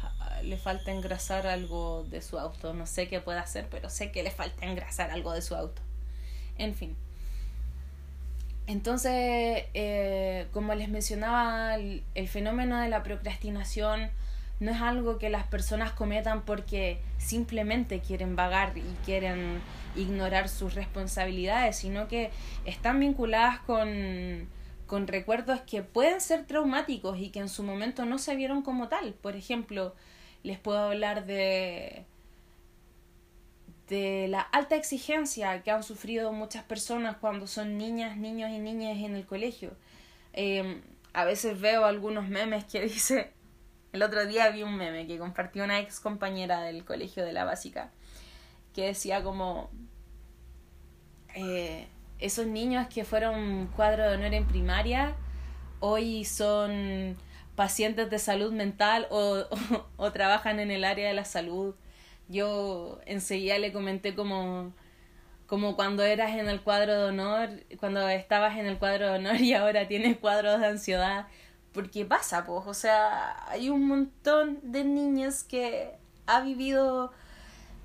le 0.45 0.57
falta 0.57 0.93
engrasar 0.93 1.47
algo 1.47 2.07
de 2.09 2.23
su 2.23 2.39
auto. 2.39 2.73
No 2.73 2.87
sé 2.87 3.07
qué 3.07 3.21
puede 3.21 3.39
hacer, 3.39 3.69
pero 3.71 3.91
sé 3.91 4.11
que 4.13 4.23
le 4.23 4.31
falta 4.31 4.65
engrasar 4.65 5.11
algo 5.11 5.33
de 5.33 5.43
su 5.43 5.55
auto. 5.55 5.83
En 6.57 6.75
fin. 6.75 6.97
Entonces, 8.71 9.65
eh, 9.75 10.47
como 10.53 10.77
les 10.77 10.89
mencionaba, 10.89 11.75
el, 11.75 12.29
fenómeno 12.29 12.79
de 12.81 12.89
la 12.89 13.03
procrastinación 13.03 14.11
no 14.61 14.71
es 14.71 14.81
algo 14.81 15.19
que 15.19 15.29
las 15.29 15.45
personas 15.45 15.91
cometan 15.91 16.43
porque 16.43 17.01
simplemente 17.19 17.99
quieren 17.99 18.37
vagar 18.37 18.79
y 18.79 18.95
quieren 19.05 19.61
ignorar 19.97 20.49
sus 20.49 20.75
responsabilidades, 20.75 21.79
sino 21.79 22.07
que 22.07 22.31
están 22.65 23.01
vinculadas 23.01 23.59
con, 23.59 24.49
con 24.87 25.09
recuerdos 25.09 25.63
que 25.63 25.83
pueden 25.83 26.21
ser 26.21 26.47
traumáticos 26.47 27.19
y 27.19 27.31
que 27.31 27.41
en 27.41 27.49
su 27.49 27.65
momento 27.65 28.05
no 28.05 28.19
se 28.19 28.37
vieron 28.37 28.63
como 28.63 28.87
tal. 28.87 29.15
Por 29.15 29.35
ejemplo, 29.35 29.97
les 30.45 30.61
puedo 30.61 30.79
hablar 30.79 31.27
de 31.27 32.05
de 33.91 34.29
la 34.29 34.41
alta 34.41 34.77
exigencia 34.77 35.63
que 35.63 35.73
han 35.73 35.83
sufrido 35.83 36.33
muchas 36.33 36.63
personas 36.63 37.17
cuando 37.17 37.49
son 37.49 37.77
niñas, 37.77 38.17
niños 38.17 38.51
y 38.51 38.59
niñas 38.61 38.97
en 38.99 39.17
el 39.17 39.27
colegio. 39.27 39.73
Em, 40.33 40.81
a 41.13 41.25
veces 41.25 41.61
veo 41.61 41.85
algunos 41.85 42.29
memes 42.29 42.65
que 42.65 42.81
dice, 42.89 43.33
el 43.93 44.03
otro 44.03 44.25
día 44.27 44.49
vi 44.51 44.63
un 44.63 44.77
meme 44.77 45.09
que 45.09 45.19
compartió 45.19 45.65
una 45.65 45.81
ex 45.81 45.99
compañera 45.99 46.63
del 46.63 46.85
colegio 46.85 47.25
de 47.25 47.33
la 47.33 47.45
básica, 47.45 47.91
que 48.75 48.87
decía 48.87 49.25
como, 49.25 49.71
eh, 51.35 51.89
esos 52.21 52.47
niños 52.47 52.87
que 52.87 53.05
fueron 53.05 53.67
cuadro 53.75 54.09
de 54.09 54.15
honor 54.15 54.35
en 54.35 54.47
primaria, 54.47 55.17
hoy 55.81 56.25
son 56.25 57.17
pacientes 57.57 58.09
de 58.09 58.21
salud 58.21 58.53
mental 58.53 59.09
o, 59.11 59.47
o 59.97 60.13
trabajan 60.13 60.61
en 60.61 60.71
el 60.71 60.85
área 60.85 61.09
de 61.09 61.15
la 61.15 61.25
salud 61.25 61.75
yo 62.31 63.01
enseguida 63.07 63.59
le 63.59 63.73
comenté 63.73 64.15
como, 64.15 64.73
como 65.47 65.77
cuando 65.77 66.05
eras 66.05 66.31
en 66.31 66.49
el 66.49 66.63
cuadro 66.63 66.95
de 66.95 67.05
honor, 67.09 67.51
cuando 67.79 68.09
estabas 68.09 68.57
en 68.57 68.67
el 68.67 68.79
cuadro 68.79 69.13
de 69.13 69.19
honor 69.19 69.37
y 69.41 69.53
ahora 69.55 69.89
tienes 69.89 70.17
cuadros 70.17 70.61
de 70.61 70.67
ansiedad, 70.67 71.27
porque 71.73 72.05
pasa, 72.05 72.47
pues, 72.47 72.67
o 72.67 72.75
sea, 72.75 73.49
hay 73.49 73.69
un 73.69 73.87
montón 73.87 74.61
de 74.63 74.85
niños 74.85 75.45
que 75.45 75.93
ha 76.27 76.41
vivido 76.41 77.13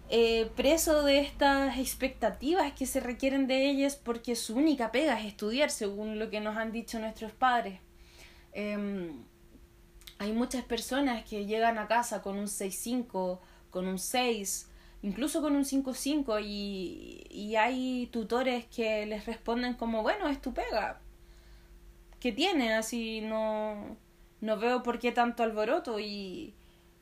eh, 0.09 0.51
preso 0.55 1.03
de 1.03 1.19
estas 1.19 1.79
expectativas 1.79 2.73
que 2.73 2.85
se 2.85 2.99
requieren 2.99 3.47
de 3.47 3.67
ellas 3.67 3.95
porque 3.95 4.35
su 4.35 4.55
única 4.55 4.91
pega 4.91 5.19
es 5.19 5.25
estudiar, 5.25 5.71
según 5.71 6.19
lo 6.19 6.29
que 6.29 6.39
nos 6.41 6.57
han 6.57 6.71
dicho 6.71 6.99
nuestros 6.99 7.31
padres. 7.31 7.79
Em, 8.53 9.23
hay 10.19 10.31
muchas 10.31 10.63
personas 10.63 11.25
que 11.25 11.45
llegan 11.45 11.79
a 11.79 11.87
casa 11.87 12.21
con 12.21 12.37
un 12.37 12.47
6-5 12.47 13.39
con 13.75 13.89
un 13.89 14.00
6, 14.00 14.72
incluso 15.01 15.41
con 15.41 15.53
un 15.53 15.65
5-5 15.65 16.41
y, 16.41 17.27
y 17.29 17.58
hay 17.58 18.08
tutores 18.08 18.63
que 18.67 19.05
les 19.05 19.25
responden 19.25 19.74
como, 19.74 20.01
bueno, 20.01 20.29
es 20.29 20.41
tu 20.41 20.53
pega. 20.53 21.01
¿Qué 22.22 22.32
tiene? 22.32 22.74
Así 22.74 23.20
no, 23.20 23.98
no 24.39 24.58
veo 24.58 24.82
por 24.82 24.98
qué 24.98 25.12
tanto 25.12 25.44
alboroto 25.44 26.00
y, 26.00 26.53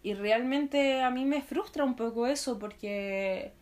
y 0.02 0.16
realmente 0.16 1.04
a 1.04 1.12
mí 1.12 1.26
me 1.26 1.44
frustra 1.44 1.86
un 1.86 1.96
poco 1.96 2.26
eso 2.26 2.58
porque 2.58 3.54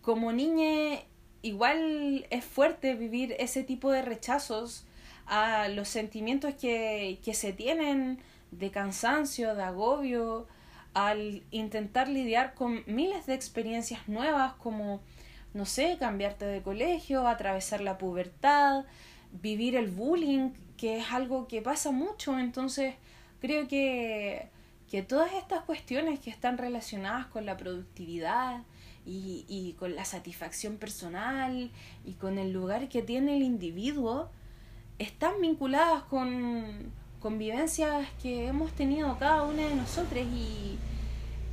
como 0.00 0.32
niña 0.32 1.00
igual 1.42 2.28
es 2.30 2.44
fuerte 2.44 2.94
vivir 2.94 3.34
ese 3.40 3.64
tipo 3.64 3.90
de 3.90 4.02
rechazos 4.02 4.86
a 5.26 5.66
los 5.66 5.88
sentimientos 5.88 6.54
que, 6.54 7.18
que 7.24 7.34
se 7.34 7.52
tienen 7.52 8.20
de 8.52 8.70
cansancio, 8.70 9.56
de 9.56 9.64
agobio, 9.64 10.46
al 10.94 11.42
intentar 11.50 12.08
lidiar 12.08 12.54
con 12.54 12.82
miles 12.86 13.26
de 13.26 13.34
experiencias 13.34 14.08
nuevas 14.08 14.54
como, 14.54 15.00
no 15.54 15.66
sé, 15.66 15.96
cambiarte 15.98 16.44
de 16.44 16.62
colegio, 16.62 17.26
atravesar 17.26 17.80
la 17.80 17.98
pubertad, 17.98 18.84
vivir 19.32 19.76
el 19.76 19.88
bullying, 19.90 20.50
que 20.76 20.98
es 20.98 21.12
algo 21.12 21.48
que 21.48 21.62
pasa 21.62 21.90
mucho. 21.90 22.38
Entonces, 22.38 22.94
creo 23.40 23.68
que, 23.68 24.48
que 24.90 25.02
todas 25.02 25.32
estas 25.34 25.62
cuestiones 25.64 26.20
que 26.20 26.30
están 26.30 26.58
relacionadas 26.58 27.26
con 27.26 27.46
la 27.46 27.56
productividad 27.56 28.62
y, 29.06 29.44
y 29.48 29.74
con 29.74 29.94
la 29.94 30.04
satisfacción 30.04 30.76
personal 30.76 31.70
y 32.04 32.12
con 32.14 32.38
el 32.38 32.52
lugar 32.52 32.88
que 32.88 33.02
tiene 33.02 33.36
el 33.36 33.42
individuo, 33.42 34.30
están 34.98 35.40
vinculadas 35.40 36.02
con, 36.04 36.92
convivencias 37.20 38.06
que 38.22 38.46
hemos 38.46 38.72
tenido 38.72 39.18
cada 39.18 39.42
una 39.42 39.66
de 39.66 39.74
nosotros 39.74 40.24
y, 40.24 40.78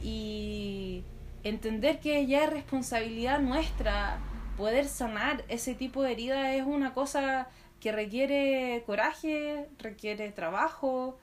y 0.04 1.04
entender 1.44 2.00
que 2.00 2.26
ya 2.26 2.46
es 2.46 2.50
responsabilidad 2.50 3.40
nuestra 3.40 4.20
poder 4.58 4.88
sanar 4.88 5.44
ese 5.50 5.76
tipo 5.76 6.02
de 6.04 6.14
herida 6.14 6.56
es 6.56 6.64
una 6.64 6.94
cosa 6.94 7.50
que 7.80 7.92
requiere 7.92 8.84
coraje, 8.86 9.68
requiere 9.80 10.32
trabajo, 10.32 11.18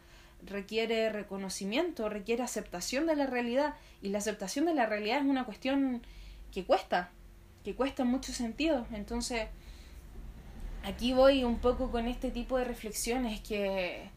requiere 0.44 1.10
reconocimiento, 1.10 2.08
requiere 2.08 2.42
aceptación 2.42 3.06
de 3.06 3.16
la 3.16 3.26
realidad 3.26 3.74
y 4.00 4.10
la 4.10 4.18
aceptación 4.18 4.66
de 4.66 4.74
la 4.74 4.86
realidad 4.86 5.18
es 5.18 5.24
una 5.24 5.44
cuestión 5.44 6.02
que 6.52 6.64
cuesta, 6.64 7.10
que 7.64 7.74
cuesta 7.74 8.02
en 8.02 8.08
muchos. 8.08 8.40
Entonces, 8.40 9.48
aquí 10.84 11.12
voy 11.12 11.44
un 11.44 11.58
poco 11.58 11.90
con 11.90 12.06
este 12.06 12.30
tipo 12.30 12.58
de 12.58 12.64
reflexiones 12.64 13.40
que 13.40 14.10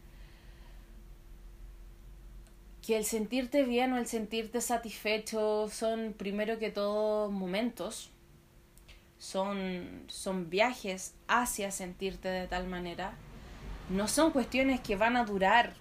que 2.86 2.96
el 2.96 3.04
sentirte 3.04 3.64
bien 3.64 3.92
o 3.92 3.98
el 3.98 4.06
sentirte 4.06 4.60
satisfecho 4.60 5.68
son 5.68 6.14
primero 6.16 6.60
que 6.60 6.70
todo 6.70 7.32
momentos, 7.32 8.10
son, 9.18 10.04
son 10.06 10.50
viajes 10.50 11.14
hacia 11.26 11.72
sentirte 11.72 12.28
de 12.28 12.46
tal 12.46 12.68
manera, 12.68 13.14
no 13.90 14.06
son 14.06 14.30
cuestiones 14.30 14.80
que 14.80 14.94
van 14.94 15.16
a 15.16 15.24
durar 15.24 15.74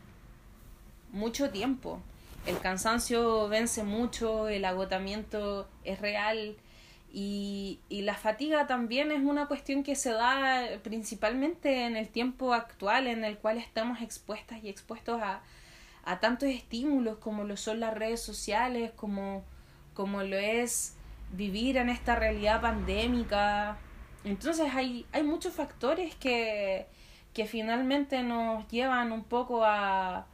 mucho 1.12 1.52
tiempo. 1.52 2.02
El 2.48 2.58
cansancio 2.60 3.50
vence 3.50 3.84
mucho, 3.84 4.48
el 4.48 4.66
agotamiento 4.66 5.68
es 5.84 6.02
real 6.02 6.56
y, 7.14 7.82
y 7.88 8.02
la 8.02 8.16
fatiga 8.16 8.66
también 8.66 9.12
es 9.12 9.22
una 9.22 9.48
cuestión 9.48 9.84
que 9.84 9.96
se 9.96 10.10
da 10.12 10.80
principalmente 10.82 11.86
en 11.86 11.98
el 11.98 12.10
tiempo 12.10 12.54
actual 12.54 13.06
en 13.06 13.24
el 13.24 13.38
cual 13.38 13.60
estamos 13.60 14.02
expuestas 14.02 14.64
y 14.64 14.70
expuestos 14.70 15.22
a, 15.22 15.42
a 16.06 16.20
tantos 16.20 16.50
estímulos 16.50 17.18
como 17.18 17.44
lo 17.44 17.58
son 17.58 17.80
las 17.80 17.94
redes 17.94 18.22
sociales, 18.22 18.92
como, 18.96 19.44
como 19.94 20.24
lo 20.24 20.38
es 20.38 20.96
vivir 21.32 21.78
en 21.78 21.90
esta 21.90 22.16
realidad 22.16 22.62
pandémica. 22.62 23.78
Entonces 24.24 24.74
hay, 24.74 25.06
hay 25.12 25.24
muchos 25.24 25.54
factores 25.54 26.16
que, 26.16 26.86
que 27.34 27.48
finalmente 27.48 28.22
nos 28.22 28.68
llevan 28.70 29.12
un 29.12 29.24
poco 29.24 29.66
a, 29.66 30.28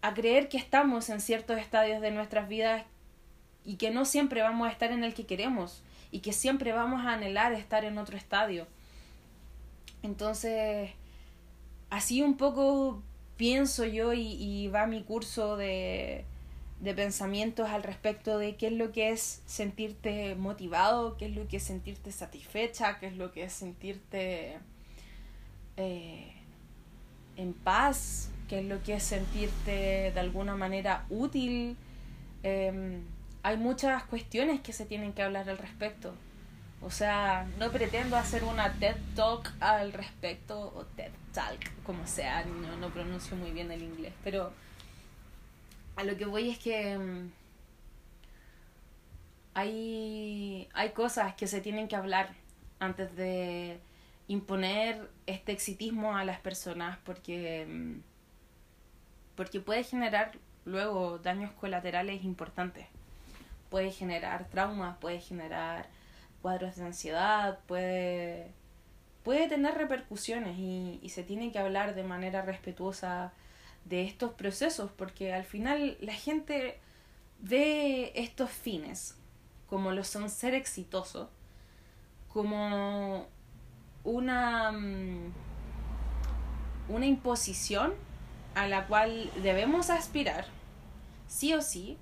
a 0.00 0.14
creer 0.14 0.48
que 0.48 0.56
estamos 0.56 1.10
en 1.10 1.20
ciertos 1.20 1.58
estadios 1.58 2.00
de 2.00 2.10
nuestras 2.10 2.48
vidas 2.48 2.84
y 3.64 3.76
que 3.76 3.90
no 3.90 4.06
siempre 4.06 4.42
vamos 4.42 4.66
a 4.66 4.72
estar 4.72 4.90
en 4.92 5.04
el 5.04 5.12
que 5.12 5.26
queremos 5.26 5.82
y 6.10 6.20
que 6.20 6.32
siempre 6.32 6.72
vamos 6.72 7.04
a 7.04 7.12
anhelar 7.12 7.52
estar 7.52 7.84
en 7.84 7.98
otro 7.98 8.16
estadio. 8.16 8.66
Entonces, 10.02 10.90
así 11.90 12.22
un 12.22 12.36
poco 12.36 13.02
pienso 13.42 13.84
yo 13.84 14.12
y, 14.12 14.68
va 14.68 14.86
mi 14.86 15.02
curso 15.02 15.56
de, 15.56 16.24
de 16.78 16.94
pensamientos 16.94 17.68
al 17.70 17.82
respecto 17.82 18.38
de 18.38 18.54
qué 18.54 18.68
es 18.68 18.72
lo 18.72 18.92
que 18.92 19.10
es 19.10 19.42
sentirte 19.46 20.36
motivado, 20.36 21.16
qué 21.16 21.26
es 21.26 21.34
lo 21.34 21.48
que 21.48 21.56
es 21.56 21.64
sentirte 21.64 22.12
satisfecha, 22.12 23.00
qué 23.00 23.08
es 23.08 23.16
lo 23.16 23.32
que 23.32 23.42
es 23.42 23.52
sentirte 23.52 24.58
eh, 25.76 26.32
en 27.36 27.52
paz, 27.52 28.30
qué 28.48 28.60
es 28.60 28.64
lo 28.64 28.80
que 28.84 28.94
es 28.94 29.02
sentirte 29.02 30.12
de 30.12 30.20
alguna 30.20 30.54
manera 30.54 31.04
útil. 31.10 31.76
Em, 32.44 33.02
hay 33.42 33.56
muchas 33.56 34.04
cuestiones 34.04 34.60
que 34.60 34.72
se 34.72 34.86
tienen 34.86 35.14
que 35.14 35.22
hablar 35.22 35.50
al 35.50 35.58
respecto. 35.58 36.14
O 36.84 36.90
sea, 36.90 37.46
no 37.58 37.70
pretendo 37.70 38.16
hacer 38.16 38.42
una 38.42 38.72
TED 38.72 38.96
Talk 39.14 39.52
al 39.60 39.92
respecto, 39.92 40.72
o 40.74 40.84
TED 40.96 41.12
Talk, 41.32 41.60
como 41.84 42.06
sea, 42.06 42.44
no, 42.44 42.76
no 42.76 42.90
pronuncio 42.90 43.36
muy 43.36 43.52
bien 43.52 43.70
el 43.70 43.82
inglés, 43.82 44.12
pero 44.24 44.52
a 45.96 46.04
lo 46.04 46.16
que 46.16 46.24
voy 46.24 46.50
es 46.50 46.58
que 46.58 46.98
mm, 46.98 47.30
hay, 49.54 50.68
hay 50.74 50.90
cosas 50.90 51.34
que 51.34 51.46
se 51.46 51.60
tienen 51.60 51.86
que 51.86 51.96
hablar 51.96 52.34
antes 52.80 53.14
de 53.16 53.78
imponer 54.28 55.08
este 55.26 55.52
exitismo 55.52 56.16
a 56.16 56.24
las 56.24 56.40
personas 56.40 56.98
porque, 57.04 57.66
mm, 57.68 58.00
porque 59.36 59.60
puede 59.60 59.84
generar 59.84 60.32
luego 60.64 61.18
daños 61.18 61.52
colaterales 61.52 62.24
importantes. 62.24 62.86
Puede 63.70 63.90
generar 63.90 64.48
traumas, 64.48 64.98
puede 64.98 65.20
generar 65.20 65.86
cuadros 66.42 66.76
de 66.76 66.84
ansiedad, 66.84 67.60
puede, 67.66 68.52
puede 69.22 69.48
tener 69.48 69.74
repercusiones 69.74 70.58
y, 70.58 70.98
y 71.02 71.08
se 71.10 71.22
tiene 71.22 71.52
que 71.52 71.58
hablar 71.58 71.94
de 71.94 72.02
manera 72.02 72.42
respetuosa 72.42 73.32
de 73.84 74.04
estos 74.04 74.32
procesos, 74.32 74.90
porque 74.90 75.32
al 75.32 75.44
final 75.44 75.96
la 76.00 76.14
gente 76.14 76.78
ve 77.40 78.12
estos 78.14 78.50
fines, 78.50 79.16
como 79.68 79.92
lo 79.92 80.04
son 80.04 80.28
ser 80.30 80.54
exitoso, 80.54 81.30
como 82.28 83.26
una, 84.04 84.72
mm, 84.72 85.32
una 86.88 87.06
imposición 87.06 87.94
a 88.54 88.66
la 88.66 88.86
cual 88.86 89.30
debemos 89.42 89.90
aspirar, 89.90 90.46
sí 91.26 91.54
o 91.54 91.62
sí. 91.62 91.98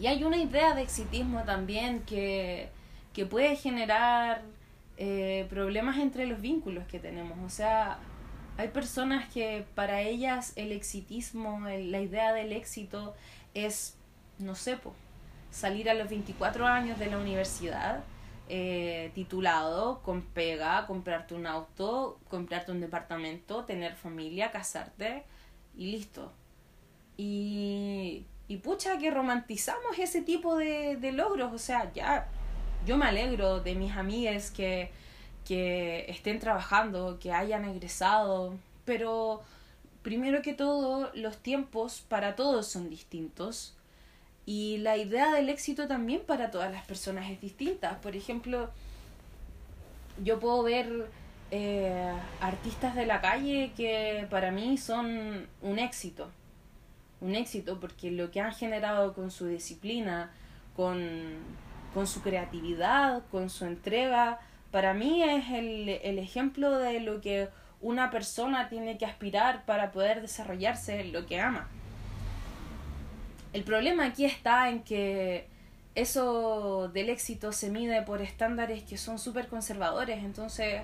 Y 0.00 0.06
hay 0.06 0.24
una 0.24 0.38
idea 0.38 0.74
de 0.74 0.82
exitismo 0.82 1.42
también 1.44 2.02
que, 2.02 2.68
que 3.12 3.26
puede 3.26 3.56
generar 3.56 4.42
eh, 4.96 5.46
problemas 5.50 5.98
entre 5.98 6.26
los 6.26 6.40
vínculos 6.40 6.86
que 6.86 6.98
tenemos. 6.98 7.38
O 7.44 7.50
sea, 7.50 7.98
hay 8.56 8.68
personas 8.68 9.28
que 9.32 9.64
para 9.74 10.02
ellas 10.02 10.52
el 10.56 10.72
exitismo, 10.72 11.60
la 11.60 12.00
idea 12.00 12.32
del 12.32 12.52
éxito 12.52 13.14
es, 13.54 13.96
no 14.38 14.54
sé, 14.54 14.78
salir 15.50 15.88
a 15.90 15.94
los 15.94 16.08
24 16.08 16.66
años 16.66 16.98
de 16.98 17.06
la 17.06 17.18
universidad, 17.18 18.04
eh, 18.48 19.10
titulado, 19.14 20.02
con 20.02 20.22
pega, 20.22 20.86
comprarte 20.86 21.34
un 21.34 21.46
auto, 21.46 22.18
comprarte 22.28 22.72
un 22.72 22.80
departamento, 22.80 23.64
tener 23.64 23.94
familia, 23.94 24.50
casarte 24.50 25.24
y 25.76 25.92
listo. 25.92 26.32
Y, 27.16 28.24
y 28.52 28.58
pucha 28.58 28.98
que 28.98 29.10
romantizamos 29.10 29.98
ese 29.98 30.20
tipo 30.20 30.56
de, 30.56 31.12
logros, 31.12 31.52
o 31.52 31.58
sea, 31.58 31.90
ya 31.94 32.28
yo 32.86 32.98
me 32.98 33.06
alegro 33.06 33.60
de 33.60 33.74
mis 33.74 33.92
amigas 33.96 34.50
que 34.50 34.90
que 35.44 36.04
estén 36.08 36.38
trabajando, 36.38 37.18
que 37.18 37.32
hayan 37.32 37.64
egresado, 37.64 38.54
pero 38.84 39.42
primero 40.02 40.42
que 40.42 40.54
todo 40.54 41.10
los 41.14 41.38
tiempos 41.38 42.04
para 42.08 42.36
todos 42.36 42.68
son 42.68 42.90
distintos 42.90 43.74
y 44.46 44.78
la 44.78 44.96
idea 44.96 45.32
del 45.32 45.48
éxito 45.48 45.88
también 45.88 46.22
para 46.22 46.50
todas 46.50 46.70
las 46.70 46.84
personas 46.84 47.30
es 47.30 47.40
distinta. 47.40 48.00
Por 48.00 48.16
ejemplo, 48.16 48.70
yo 50.22 50.38
puedo 50.38 50.62
ver 50.62 51.08
eh, 51.50 52.12
artistas 52.40 52.94
de 52.94 53.06
la 53.06 53.20
calle 53.20 53.72
que 53.76 54.26
para 54.30 54.50
mí 54.50 54.78
son 54.78 55.48
un 55.60 55.78
éxito, 55.78 56.30
un 57.22 57.36
éxito 57.36 57.78
porque 57.80 58.10
lo 58.10 58.30
que 58.30 58.40
han 58.40 58.52
generado 58.52 59.14
con 59.14 59.30
su 59.30 59.46
disciplina, 59.46 60.30
con, 60.76 61.38
con 61.94 62.06
su 62.06 62.20
creatividad, 62.20 63.22
con 63.30 63.48
su 63.48 63.64
entrega, 63.64 64.40
para 64.70 64.92
mí 64.92 65.22
es 65.22 65.48
el, 65.50 65.88
el 65.88 66.18
ejemplo 66.18 66.78
de 66.78 67.00
lo 67.00 67.20
que 67.20 67.48
una 67.80 68.10
persona 68.10 68.68
tiene 68.68 68.98
que 68.98 69.06
aspirar 69.06 69.64
para 69.64 69.92
poder 69.92 70.20
desarrollarse 70.20 71.00
en 71.00 71.12
lo 71.12 71.26
que 71.26 71.40
ama. 71.40 71.68
El 73.52 73.64
problema 73.64 74.06
aquí 74.06 74.24
está 74.24 74.68
en 74.70 74.82
que 74.82 75.46
eso 75.94 76.88
del 76.88 77.10
éxito 77.10 77.52
se 77.52 77.70
mide 77.70 78.02
por 78.02 78.22
estándares 78.22 78.82
que 78.82 78.96
son 78.96 79.18
súper 79.18 79.46
conservadores, 79.48 80.24
entonces 80.24 80.80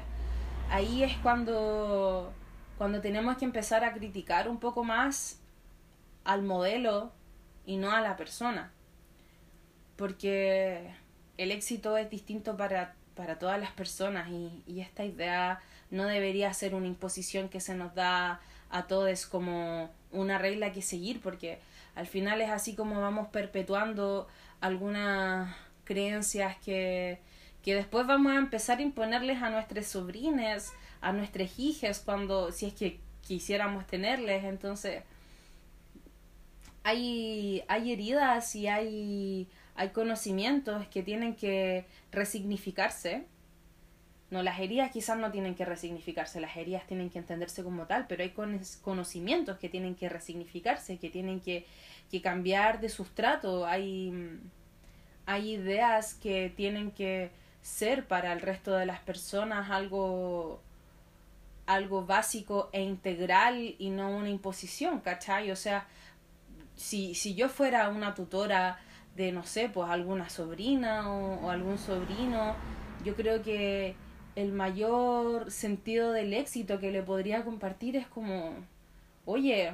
ahí 0.71 1.03
es 1.03 1.17
cuando, 1.19 2.33
cuando 2.77 3.01
tenemos 3.01 3.39
que 3.39 3.47
empezar 3.47 3.85
a 3.85 3.95
criticar 3.95 4.49
un 4.49 4.59
poco 4.59 4.85
más 4.85 5.38
al 6.29 6.43
modelo 6.43 7.11
y 7.67 7.77
no 7.77 7.91
a 7.91 8.01
la 8.01 8.17
persona, 8.17 8.71
porque 9.97 10.95
el 11.37 11.51
éxito 11.51 11.97
es 11.97 12.09
distinto 12.11 12.57
para 12.57 12.95
para 13.19 13.37
todas 13.37 13.59
las 13.59 13.73
personas 13.73 14.29
y, 14.29 14.63
y 14.65 14.81
esta 14.81 15.05
idea 15.05 15.61
no 15.91 16.05
debería 16.05 16.55
ser 16.55 16.77
una 16.77 16.87
imposición 16.87 17.49
que 17.49 17.59
se 17.59 17.75
nos 17.75 17.93
da 17.97 18.41
a 18.71 18.87
todos 18.87 19.27
como 19.27 19.91
una 20.13 20.39
regla 20.39 20.73
que 20.73 20.83
seguir 20.83 21.21
porque 21.21 21.59
al 21.97 22.07
final 22.07 22.41
es 22.41 22.49
así 22.49 22.77
como 22.77 23.01
vamos 23.01 23.27
perpetuando 23.27 24.29
algunas 24.61 25.53
creencias 25.83 26.57
que, 26.59 27.19
que 27.65 27.75
después 27.75 28.07
vamos 28.07 28.35
a 28.35 28.37
empezar 28.37 28.79
a 28.79 28.83
imponerles 28.83 29.43
a 29.43 29.51
nuestros 29.51 29.87
sobrines, 29.87 30.73
a 31.01 31.13
nuestros 31.13 31.59
hijos 31.59 31.99
cuando 31.99 32.53
si 32.53 32.67
es 32.67 32.75
que 32.75 33.01
quisiéramos 33.23 33.85
tenerles. 33.89 34.45
Entonces 34.45 35.03
hay, 36.83 37.63
hay 37.69 37.93
heridas 37.93 38.55
y 38.57 38.67
hay 38.67 39.49
hay 39.79 39.91
conocimientos 39.91 40.89
que 40.89 41.05
tienen 41.05 41.37
que 41.37 41.87
resignificarse. 42.11 43.27
No, 44.29 44.43
las 44.43 44.59
heridas 44.59 44.91
quizás 44.91 45.17
no 45.17 45.31
tienen 45.31 45.55
que 45.55 45.65
resignificarse, 45.65 46.41
las 46.41 46.57
heridas 46.57 46.85
tienen 46.89 47.11
que 47.11 47.21
entenderse 47.21 47.63
como 47.63 47.87
tal, 47.87 48.09
pero 48.09 48.25
hay 48.25 48.35
conocimientos 48.83 49.57
que 49.59 49.69
tienen 49.69 49.95
que 49.95 50.09
resignificarse, 50.09 50.99
que 50.99 51.11
tienen 51.11 51.39
que, 51.39 51.65
que 52.11 52.21
cambiar 52.21 52.81
de 52.81 52.89
sustrato, 52.89 53.67
hay, 53.67 54.41
hay 55.27 55.53
ideas 55.53 56.15
que 56.15 56.53
tienen 56.55 56.91
que 56.91 57.31
ser 57.63 58.09
para 58.09 58.33
el 58.33 58.41
resto 58.41 58.75
de 58.75 58.85
las 58.85 58.99
personas 58.99 59.71
algo 59.71 60.61
algo 61.67 62.05
básico 62.07 62.71
e 62.73 62.81
integral 62.81 63.77
y 63.79 63.91
no 63.91 64.11
una 64.11 64.31
imposición, 64.31 65.01
¿cachai? 65.01 65.51
O 65.51 65.57
sea, 65.57 65.87
si, 66.79 67.15
si 67.15 67.35
yo 67.35 67.49
fuera 67.49 67.89
una 67.91 68.15
tutora 68.15 68.79
de, 69.17 69.33
no 69.33 69.45
sé, 69.45 69.69
pues 69.69 69.91
alguna 69.91 70.31
sobrina 70.31 71.11
o, 71.11 71.51
algún 71.51 71.77
sobrino, 71.77 72.55
yo 73.05 73.17
creo 73.17 73.43
que 73.43 73.97
el 74.37 74.53
mayor 74.53 75.51
sentido 75.51 76.13
del 76.13 76.33
éxito 76.33 76.79
que 76.79 76.93
le 76.93 77.03
podría 77.03 77.45
compartir 77.45 77.97
es 77.97 78.07
como, 78.07 78.55
oye, 79.27 79.73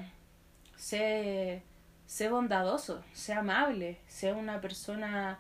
sé, 0.77 1.63
sé 2.07 2.31
bondadoso, 2.31 3.05
sé 3.13 3.35
amable, 3.35 3.99
sé 4.09 4.33
una 4.33 4.63
persona 4.63 5.39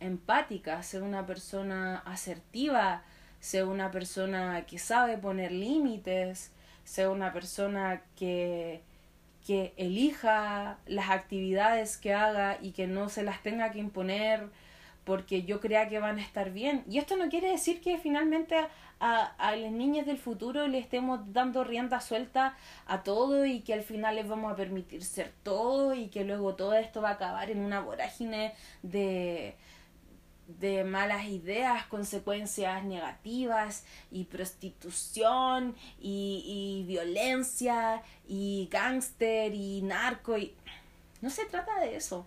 empática, 0.00 0.82
sé 0.82 1.02
una 1.02 1.26
persona 1.26 1.98
asertiva, 2.06 3.02
sé 3.40 3.62
una 3.62 3.90
persona 3.90 4.64
que 4.66 4.78
sabe 4.78 5.18
poner 5.18 5.52
límites, 5.52 6.50
sé 6.84 7.08
una 7.08 7.32
persona 7.34 8.02
que 8.16 8.82
que 9.46 9.74
elija 9.76 10.78
las 10.86 11.10
actividades 11.10 11.96
que 11.96 12.14
haga 12.14 12.58
y 12.62 12.72
que 12.72 12.86
no 12.86 13.08
se 13.08 13.22
las 13.22 13.42
tenga 13.42 13.70
que 13.72 13.78
imponer 13.78 14.48
porque 15.04 15.42
yo 15.42 15.60
crea 15.60 15.88
que 15.88 15.98
van 15.98 16.18
a 16.18 16.22
estar 16.22 16.50
bien. 16.50 16.82
Y 16.88 16.98
esto 16.98 17.16
no 17.16 17.28
quiere 17.28 17.50
decir 17.50 17.80
que 17.82 17.98
finalmente 17.98 18.56
a, 19.00 19.24
a 19.36 19.54
las 19.54 19.70
niñas 19.70 20.06
del 20.06 20.18
futuro 20.18 20.66
le 20.66 20.78
estemos 20.78 21.20
dando 21.32 21.62
rienda 21.62 22.00
suelta 22.00 22.56
a 22.86 23.02
todo 23.02 23.44
y 23.44 23.60
que 23.60 23.74
al 23.74 23.82
final 23.82 24.16
les 24.16 24.26
vamos 24.26 24.52
a 24.52 24.56
permitir 24.56 25.04
ser 25.04 25.32
todo 25.42 25.94
y 25.94 26.08
que 26.08 26.24
luego 26.24 26.54
todo 26.54 26.74
esto 26.74 27.02
va 27.02 27.10
a 27.10 27.12
acabar 27.12 27.50
en 27.50 27.60
una 27.60 27.80
vorágine 27.80 28.54
de, 28.82 29.56
de 30.46 30.84
malas 30.84 31.26
ideas, 31.26 31.86
consecuencias 31.86 32.84
negativas 32.84 33.84
y 34.10 34.24
prostitución 34.24 35.74
y, 36.00 36.82
y 36.82 36.86
violencia 36.86 38.02
y 38.28 38.68
gángster 38.70 39.54
y 39.54 39.82
narco 39.82 40.36
y 40.38 40.54
no 41.20 41.30
se 41.30 41.46
trata 41.46 41.80
de 41.80 41.96
eso. 41.96 42.26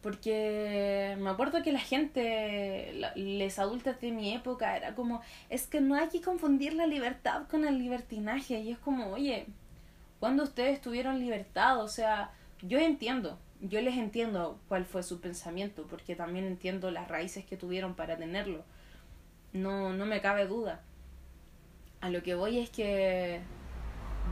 Porque 0.00 1.16
me 1.18 1.28
acuerdo 1.28 1.62
que 1.62 1.72
la 1.72 1.80
gente, 1.80 3.12
les 3.16 3.58
adultos 3.58 4.00
de 4.00 4.12
mi 4.12 4.32
época, 4.32 4.76
era 4.76 4.94
como, 4.94 5.20
es 5.50 5.66
que 5.66 5.82
no 5.82 5.94
hay 5.94 6.08
que 6.08 6.22
confundir 6.22 6.72
la 6.72 6.86
libertad 6.86 7.46
con 7.48 7.66
el 7.66 7.78
libertinaje. 7.78 8.60
Y 8.60 8.70
es 8.72 8.78
como, 8.78 9.12
oye, 9.12 9.46
¿Cuándo 10.20 10.42
ustedes 10.42 10.82
tuvieron 10.82 11.18
libertad? 11.18 11.82
O 11.82 11.88
sea, 11.88 12.30
yo 12.60 12.78
entiendo, 12.78 13.38
yo 13.60 13.80
les 13.80 13.96
entiendo 13.96 14.58
cuál 14.68 14.84
fue 14.84 15.02
su 15.02 15.20
pensamiento, 15.20 15.86
porque 15.88 16.16
también 16.16 16.46
entiendo 16.46 16.90
las 16.90 17.08
raíces 17.08 17.44
que 17.44 17.56
tuvieron 17.56 17.94
para 17.94 18.16
tenerlo. 18.16 18.64
No, 19.52 19.92
no 19.92 20.06
me 20.06 20.20
cabe 20.20 20.46
duda. 20.46 20.80
A 22.00 22.08
lo 22.08 22.22
que 22.22 22.34
voy 22.34 22.58
es 22.58 22.70
que 22.70 23.40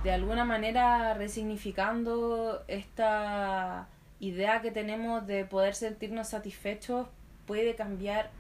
de 0.03 0.13
alguna 0.13 0.45
manera 0.45 1.15
resignificando 1.15 2.65
esta 2.69 3.89
idea 4.21 4.63
que 4.63 4.71
tenemos 4.71 5.27
de 5.27 5.45
poder 5.45 5.75
sentirnos 5.75 6.29
satisfechos 6.29 7.09
puede 7.47 7.75
cambiar 7.75 8.31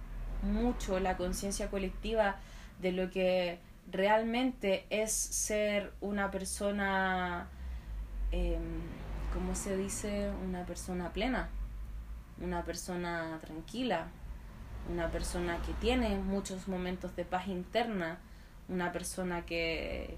mucho 0.42 1.01
la 1.01 1.16
conciencia 1.16 1.68
colectiva 1.68 2.37
de 2.81 2.92
lo 2.92 3.11
que 3.11 3.59
realmente 3.90 4.85
es 4.90 5.12
ser 5.12 5.92
una 6.01 6.31
persona, 6.31 7.48
eh, 8.33 8.59
¿cómo 9.32 9.54
se 9.54 9.76
dice? 9.76 10.30
Una 10.46 10.64
persona 10.64 11.12
plena, 11.12 11.48
una 12.40 12.64
persona 12.64 13.38
tranquila, 13.40 14.08
una 14.90 15.10
persona 15.10 15.60
que 15.62 15.72
tiene 15.74 16.18
muchos 16.18 16.68
momentos 16.68 17.14
de 17.16 17.24
paz 17.24 17.48
interna, 17.48 18.18
una 18.68 18.92
persona 18.92 19.44
que, 19.44 20.16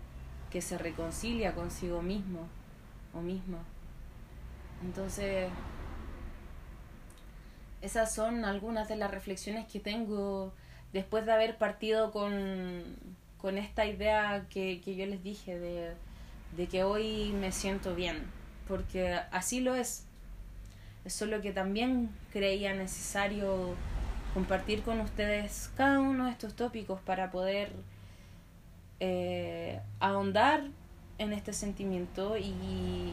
que 0.50 0.60
se 0.60 0.78
reconcilia 0.78 1.54
consigo 1.54 2.02
mismo 2.02 2.46
o 3.14 3.20
misma. 3.20 3.58
Entonces, 4.82 5.50
esas 7.82 8.14
son 8.14 8.44
algunas 8.44 8.88
de 8.88 8.96
las 8.96 9.10
reflexiones 9.10 9.66
que 9.66 9.80
tengo 9.80 10.52
después 10.92 11.26
de 11.26 11.32
haber 11.32 11.58
partido 11.58 12.10
con, 12.10 12.84
con 13.38 13.58
esta 13.58 13.86
idea 13.86 14.46
que, 14.50 14.80
que 14.80 14.96
yo 14.96 15.06
les 15.06 15.22
dije 15.22 15.58
de, 15.58 15.94
de 16.56 16.66
que 16.66 16.84
hoy 16.84 17.32
me 17.32 17.52
siento 17.52 17.94
bien, 17.94 18.24
porque 18.70 19.18
así 19.32 19.60
lo 19.60 19.74
es. 19.74 20.06
Es 21.04 21.12
solo 21.12 21.42
que 21.42 21.52
también 21.52 22.08
creía 22.32 22.72
necesario 22.72 23.74
compartir 24.32 24.82
con 24.82 25.00
ustedes 25.00 25.72
cada 25.76 25.98
uno 25.98 26.26
de 26.26 26.30
estos 26.30 26.54
tópicos 26.54 27.00
para 27.00 27.32
poder 27.32 27.72
eh, 29.00 29.80
ahondar 29.98 30.68
en 31.18 31.32
este 31.32 31.52
sentimiento 31.52 32.38
y, 32.38 33.12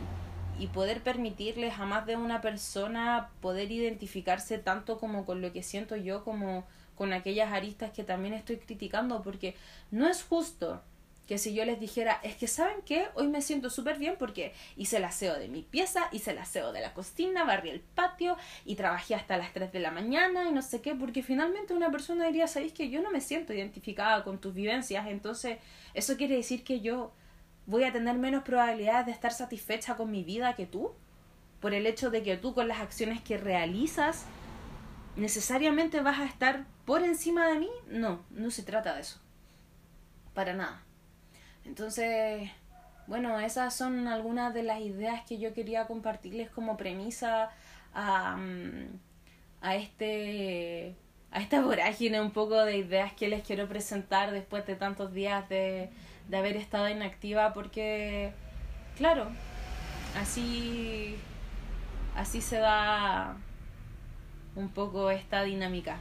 y 0.60 0.68
poder 0.68 1.02
permitirles 1.02 1.80
a 1.80 1.86
más 1.86 2.06
de 2.06 2.18
una 2.18 2.40
persona 2.40 3.30
poder 3.42 3.72
identificarse 3.72 4.60
tanto 4.60 5.00
como 5.00 5.26
con 5.26 5.42
lo 5.42 5.52
que 5.52 5.64
siento 5.64 5.96
yo 5.96 6.24
como 6.24 6.66
con 6.96 7.14
aquellas 7.14 7.52
aristas 7.52 7.92
que 7.92 8.04
también 8.04 8.36
estoy 8.36 8.58
criticando 8.58 9.24
porque 9.24 9.56
no 9.90 10.08
es 10.08 10.22
justo 10.22 10.84
que 11.28 11.38
si 11.38 11.54
yo 11.54 11.66
les 11.66 11.80
dijera, 11.80 12.20
es 12.24 12.36
que 12.38 12.48
saben 12.48 12.78
qué, 12.86 13.10
hoy 13.14 13.28
me 13.28 13.42
siento 13.42 13.70
súper 13.70 14.00
bien 14.00 14.16
porque 14.18 14.54
hice 14.78 14.98
el 14.98 15.04
aseo 15.04 15.38
de 15.38 15.50
mi 15.50 15.62
pieza, 15.62 16.08
hice 16.14 16.32
el 16.32 16.38
aseo 16.38 16.72
de 16.72 16.80
la 16.80 16.94
cocina, 16.94 17.44
barrí 17.44 17.70
el 17.70 17.82
patio 17.82 18.38
y 18.66 18.76
trabajé 18.76 19.14
hasta 19.14 19.38
las 19.38 19.52
3 19.52 19.74
de 19.74 19.80
la 19.80 19.92
mañana 19.92 20.50
y 20.50 20.54
no 20.54 20.62
sé 20.62 20.82
qué, 20.82 20.96
porque 20.96 21.24
finalmente 21.24 21.74
una 21.74 21.92
persona 21.92 22.26
diría, 22.28 22.48
sabéis 22.48 22.72
que 22.72 22.90
yo 22.90 23.02
no 23.02 23.12
me 23.12 23.20
siento 23.20 23.54
identificada 23.54 24.24
con 24.24 24.40
tus 24.40 24.54
vivencias, 24.54 25.06
entonces 25.08 25.58
eso 25.94 26.16
quiere 26.16 26.38
decir 26.38 26.64
que 26.64 26.80
yo 26.80 27.12
voy 27.66 27.84
a 27.84 27.92
tener 27.92 28.18
menos 28.18 28.44
probabilidades 28.44 29.08
de 29.08 29.12
estar 29.12 29.34
satisfecha 29.34 29.98
con 29.98 30.10
mi 30.10 30.24
vida 30.24 30.56
que 30.56 30.66
tú, 30.66 30.94
por 31.60 31.74
el 31.74 31.86
hecho 31.88 32.10
de 32.10 32.24
que 32.24 32.38
tú 32.38 32.54
con 32.54 32.70
las 32.70 32.80
acciones 32.80 33.22
que 33.22 33.38
realizas 33.38 34.26
necesariamente 35.18 36.00
vas 36.02 36.20
a 36.20 36.26
estar 36.26 36.66
por 36.86 37.04
encima 37.04 37.48
de 37.48 37.60
mí. 37.60 37.70
No, 37.88 38.24
no 38.30 38.52
se 38.52 38.64
trata 38.64 38.96
de 38.96 39.02
eso. 39.02 39.20
Para 40.34 40.54
nada. 40.54 40.87
Entonces, 41.68 42.50
bueno, 43.08 43.40
esas 43.40 43.76
son 43.76 44.08
algunas 44.08 44.54
de 44.54 44.64
las 44.64 44.80
ideas 44.82 45.24
que 45.26 45.38
yo 45.38 45.54
quería 45.54 45.86
compartirles 45.86 46.50
como 46.50 46.78
premisa 46.78 47.50
a, 47.94 48.38
mm, 48.38 49.00
a 49.62 49.76
este 49.76 50.96
a 51.32 51.42
esta 51.42 51.62
vorágine 51.62 52.22
un 52.22 52.32
poco 52.32 52.64
de 52.64 52.78
ideas 52.78 53.14
que 53.14 53.28
les 53.28 53.44
quiero 53.44 53.68
presentar 53.68 54.32
después 54.32 54.66
de 54.66 54.76
tantos 54.76 55.14
días 55.14 55.48
de, 55.50 55.90
de 56.30 56.38
haber 56.38 56.56
estado 56.56 56.88
inactiva 56.90 57.54
porque 57.54 58.32
claro 58.96 59.28
así 60.20 61.16
así 62.16 62.42
se 62.42 62.58
da 62.60 63.36
un 64.56 64.70
poco 64.70 65.12
esta 65.12 65.44
dinámica. 65.44 66.00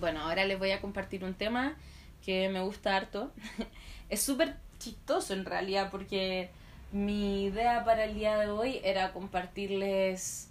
Bueno 0.00 0.20
ahora 0.20 0.44
les 0.44 0.58
voy 0.58 0.70
a 0.70 0.80
compartir 0.80 1.24
un 1.24 1.34
tema 1.34 1.76
que 2.24 2.48
me 2.48 2.60
gusta 2.60 2.96
harto 2.96 3.32
es 4.08 4.22
súper 4.22 4.56
chistoso 4.78 5.34
en 5.34 5.44
realidad 5.44 5.90
porque 5.90 6.50
mi 6.92 7.44
idea 7.44 7.84
para 7.84 8.04
el 8.04 8.14
día 8.14 8.38
de 8.38 8.50
hoy 8.50 8.80
era 8.84 9.12
compartirles 9.12 10.50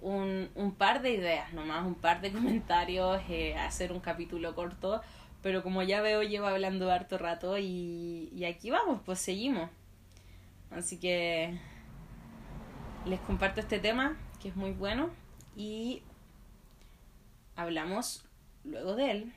un, 0.00 0.48
un 0.54 0.72
par 0.72 1.02
de 1.02 1.12
ideas, 1.12 1.52
nomás 1.52 1.86
un 1.86 1.94
par 1.94 2.20
de 2.20 2.32
comentarios, 2.32 3.20
eh, 3.28 3.56
hacer 3.56 3.92
un 3.92 4.00
capítulo 4.00 4.54
corto, 4.54 5.00
pero 5.42 5.62
como 5.62 5.82
ya 5.82 6.00
veo 6.00 6.22
llevo 6.22 6.46
hablando 6.46 6.90
harto 6.90 7.18
rato 7.18 7.58
y, 7.58 8.30
y 8.34 8.44
aquí 8.44 8.70
vamos, 8.70 9.00
pues 9.04 9.18
seguimos. 9.20 9.70
Así 10.70 10.98
que 10.98 11.58
les 13.06 13.20
comparto 13.20 13.60
este 13.60 13.78
tema 13.78 14.16
que 14.40 14.48
es 14.48 14.56
muy 14.56 14.72
bueno 14.72 15.10
y 15.56 16.02
hablamos 17.56 18.24
luego 18.64 18.94
de 18.94 19.10
él. 19.10 19.32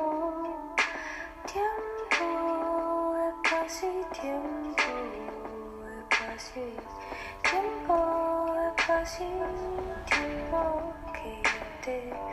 tiempo 10.07 10.95
que 11.13 11.43
te 11.83 12.32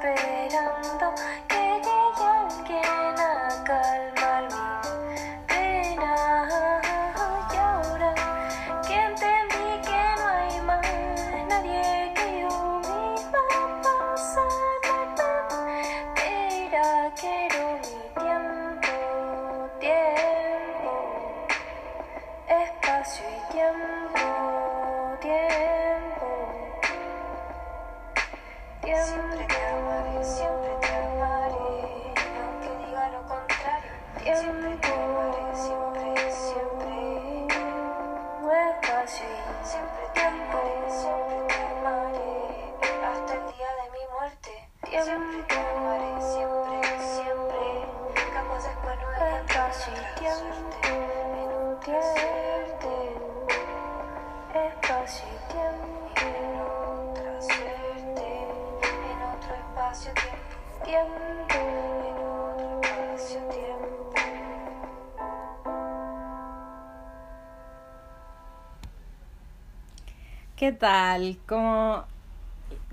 vida 0.00 0.80
esperando 0.80 1.14
que 1.46 1.56
llegue 1.56 2.24
alguien 2.24 2.84
a 2.86 2.99
tal? 70.80 71.38
¿Cómo... 71.46 72.04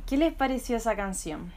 ¿Qué 0.05 0.17
les 0.17 0.33
pareció 0.33 0.77
esa 0.77 0.95
canción? 0.95 1.51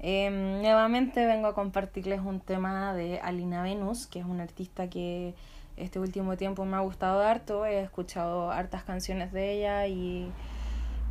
Eh, 0.00 0.28
nuevamente 0.60 1.24
vengo 1.24 1.46
a 1.46 1.54
compartirles 1.54 2.20
un 2.20 2.40
tema 2.40 2.92
de 2.94 3.20
Alina 3.20 3.62
Venus, 3.62 4.06
que 4.06 4.18
es 4.18 4.24
una 4.24 4.42
artista 4.42 4.90
que 4.90 5.34
este 5.76 6.00
último 6.00 6.36
tiempo 6.36 6.64
me 6.64 6.76
ha 6.76 6.80
gustado 6.80 7.22
harto. 7.22 7.64
He 7.64 7.80
escuchado 7.80 8.50
hartas 8.50 8.82
canciones 8.84 9.32
de 9.32 9.52
ella 9.52 9.86
y, 9.86 10.30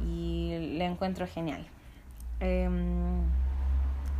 y 0.05 0.77
la 0.77 0.85
encuentro 0.85 1.27
genial. 1.27 1.65
Eh, 2.39 2.69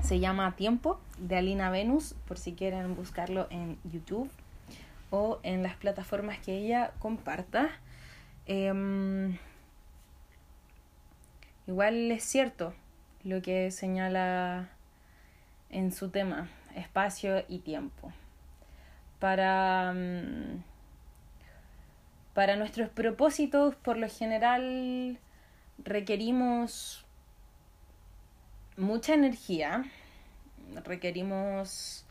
se 0.02 0.20
llama 0.20 0.56
Tiempo 0.56 1.00
de 1.18 1.38
Alina 1.38 1.70
Venus, 1.72 2.16
por 2.28 2.38
si 2.38 2.54
quieren 2.54 2.96
buscarlo 2.96 3.48
en 3.50 3.78
YouTube 3.84 4.30
o 5.10 5.40
en 5.44 5.64
las 5.64 5.76
plataformas 5.76 6.38
que 6.40 6.58
ella 6.58 6.92
comparta. 7.00 7.70
Eh, 8.46 9.38
igual 11.68 12.12
es 12.12 12.24
cierto 12.24 12.74
lo 13.24 13.42
que 13.42 13.72
señala 13.72 14.70
en 15.70 15.92
su 15.92 16.10
tema, 16.10 16.50
espacio 16.76 17.44
y 17.48 17.60
tiempo. 17.60 18.12
Para, 19.20 19.94
mm, 19.94 20.64
para 22.34 22.56
nuestros 22.56 22.90
propósitos, 22.90 23.76
por 23.76 23.98
lo 23.98 24.10
general, 24.10 25.18
requerimos 25.84 27.06
mucha 28.78 29.14
energía, 29.14 29.86
requerimos 30.86 32.06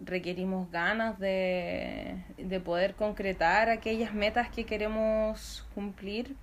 requerimos 0.00 0.70
ganas 0.70 1.18
de, 1.18 2.22
de 2.36 2.60
poder 2.60 2.94
concretar 2.94 3.68
aquellas 3.68 4.14
metas 4.14 4.48
que 4.48 4.64
queremos 4.64 5.66
cumplir 5.74 6.36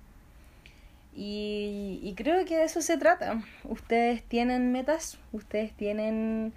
y, 1.18 2.12
creo 2.14 2.44
que 2.44 2.58
de 2.58 2.64
eso 2.64 2.82
se 2.82 2.98
trata. 2.98 3.42
Ustedes 3.64 4.22
tienen 4.22 4.70
metas, 4.70 5.18
ustedes 5.32 5.72
tienen 5.72 6.52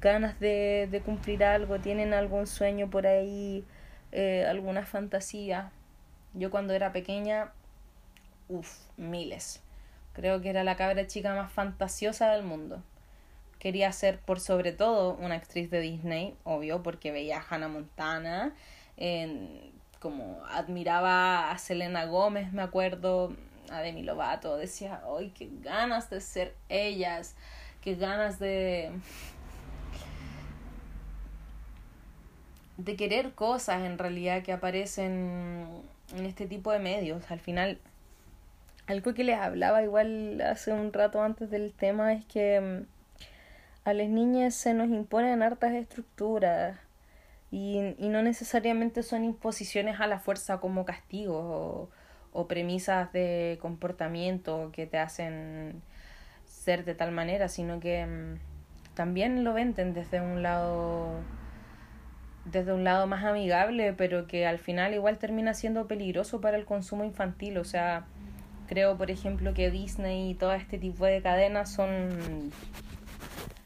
ganas 0.00 0.40
de, 0.40 1.02
cumplir 1.04 1.44
algo, 1.44 1.78
tienen 1.78 2.12
algún 2.12 2.48
sueño 2.48 2.90
por 2.90 3.06
ahí, 3.06 3.64
eh, 4.10 4.44
alguna 4.48 4.84
fantasía. 4.84 5.70
Yo 6.34 6.50
cuando 6.50 6.74
era 6.74 6.92
pequeña, 6.92 7.52
uff, 8.48 8.76
miles. 8.96 9.62
Creo 10.14 10.40
que 10.40 10.50
era 10.50 10.64
la 10.64 10.76
cabra 10.76 11.06
chica 11.06 11.34
más 11.36 11.52
fantasiosa 11.52 12.32
del 12.32 12.42
mundo. 12.42 12.82
Quería 13.60 13.92
ser 13.92 14.18
por 14.18 14.40
sobre 14.40 14.72
todo 14.72 15.14
una 15.14 15.36
actriz 15.36 15.70
de 15.70 15.80
Disney, 15.80 16.36
obvio, 16.42 16.82
porque 16.82 17.12
veía 17.12 17.38
a 17.38 17.46
Hannah 17.48 17.68
Montana, 17.68 18.52
como 20.00 20.44
admiraba 20.46 21.52
a 21.52 21.58
Selena 21.58 22.06
Gómez, 22.06 22.52
me 22.52 22.62
acuerdo, 22.62 23.36
a 23.72 23.80
Demi 23.80 24.02
Lovato, 24.02 24.56
decía, 24.56 25.02
¡ay, 25.16 25.30
qué 25.30 25.50
ganas 25.62 26.10
de 26.10 26.20
ser 26.20 26.54
ellas! 26.68 27.34
¡Qué 27.82 27.96
ganas 27.96 28.38
de... 28.38 28.92
de 32.76 32.96
querer 32.96 33.32
cosas 33.32 33.82
en 33.82 33.98
realidad 33.98 34.42
que 34.42 34.52
aparecen 34.52 35.66
en 36.16 36.26
este 36.26 36.46
tipo 36.46 36.72
de 36.72 36.78
medios. 36.78 37.30
Al 37.30 37.40
final, 37.40 37.78
algo 38.86 39.14
que 39.14 39.24
les 39.24 39.38
hablaba 39.38 39.82
igual 39.82 40.40
hace 40.40 40.72
un 40.72 40.92
rato 40.92 41.22
antes 41.22 41.50
del 41.50 41.72
tema 41.72 42.12
es 42.12 42.24
que 42.26 42.84
a 43.84 43.92
las 43.92 44.08
niñas 44.08 44.54
se 44.54 44.74
nos 44.74 44.88
imponen 44.88 45.42
hartas 45.42 45.72
estructuras 45.72 46.78
y, 47.50 47.94
y 47.98 48.08
no 48.08 48.22
necesariamente 48.22 49.02
son 49.02 49.24
imposiciones 49.24 50.00
a 50.00 50.06
la 50.06 50.18
fuerza 50.20 50.58
como 50.58 50.84
castigos 50.84 51.44
o, 51.44 51.90
o 52.32 52.46
premisas 52.48 53.12
de 53.12 53.58
comportamiento 53.60 54.70
que 54.72 54.86
te 54.86 54.98
hacen 54.98 55.82
ser 56.46 56.84
de 56.84 56.94
tal 56.94 57.12
manera, 57.12 57.48
sino 57.48 57.80
que 57.80 58.06
mm, 58.06 58.94
también 58.94 59.44
lo 59.44 59.52
venden 59.54 59.94
desde 59.94 60.20
un 60.20 60.42
lado 60.42 61.20
desde 62.44 62.72
un 62.72 62.82
lado 62.82 63.06
más 63.06 63.24
amigable, 63.24 63.92
pero 63.92 64.26
que 64.26 64.46
al 64.46 64.58
final 64.58 64.94
igual 64.94 65.18
termina 65.18 65.54
siendo 65.54 65.86
peligroso 65.86 66.40
para 66.40 66.56
el 66.56 66.64
consumo 66.64 67.04
infantil, 67.04 67.56
o 67.58 67.64
sea, 67.64 68.06
creo 68.66 68.96
por 68.96 69.10
ejemplo 69.10 69.54
que 69.54 69.70
Disney 69.70 70.30
y 70.30 70.34
todo 70.34 70.52
este 70.54 70.78
tipo 70.78 71.04
de 71.06 71.22
cadenas 71.22 71.72
son 71.72 72.50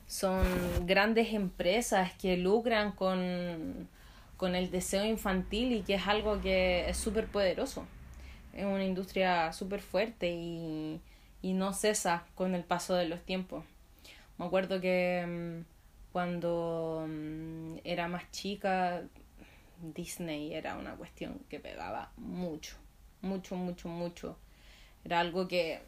son 0.07 0.44
grandes 0.87 1.33
empresas 1.33 2.12
que 2.14 2.37
lucran 2.37 2.92
con, 2.92 3.88
con 4.37 4.55
el 4.55 4.70
deseo 4.70 5.05
infantil 5.05 5.72
y 5.72 5.83
que 5.83 5.94
es 5.94 6.07
algo 6.07 6.40
que 6.40 6.88
es 6.88 6.96
súper 6.96 7.26
poderoso 7.26 7.87
es 8.57 8.64
una 8.64 8.85
industria 8.85 9.53
súper 9.53 9.81
fuerte 9.81 10.31
y, 10.31 11.01
y 11.42 11.53
no 11.53 11.73
cesa 11.73 12.25
con 12.35 12.55
el 12.55 12.64
paso 12.64 12.95
de 12.95 13.07
los 13.07 13.21
tiempos. 13.25 13.64
Me 14.38 14.47
acuerdo 14.47 14.81
que 14.81 15.25
mm, 15.27 16.12
cuando 16.12 17.07
mm, 17.07 17.77
era 17.85 18.09
más 18.09 18.31
chica, 18.31 19.03
Disney 19.83 20.55
era 20.55 20.77
una 20.77 20.95
cuestión 20.95 21.40
que 21.51 21.61
pegaba 21.61 22.11
mucho, 22.16 22.77
mucho, 23.21 23.57
mucho, 23.57 23.88
mucho. 23.88 24.38
Era 25.05 25.21
algo 25.21 25.47
que 25.47 25.81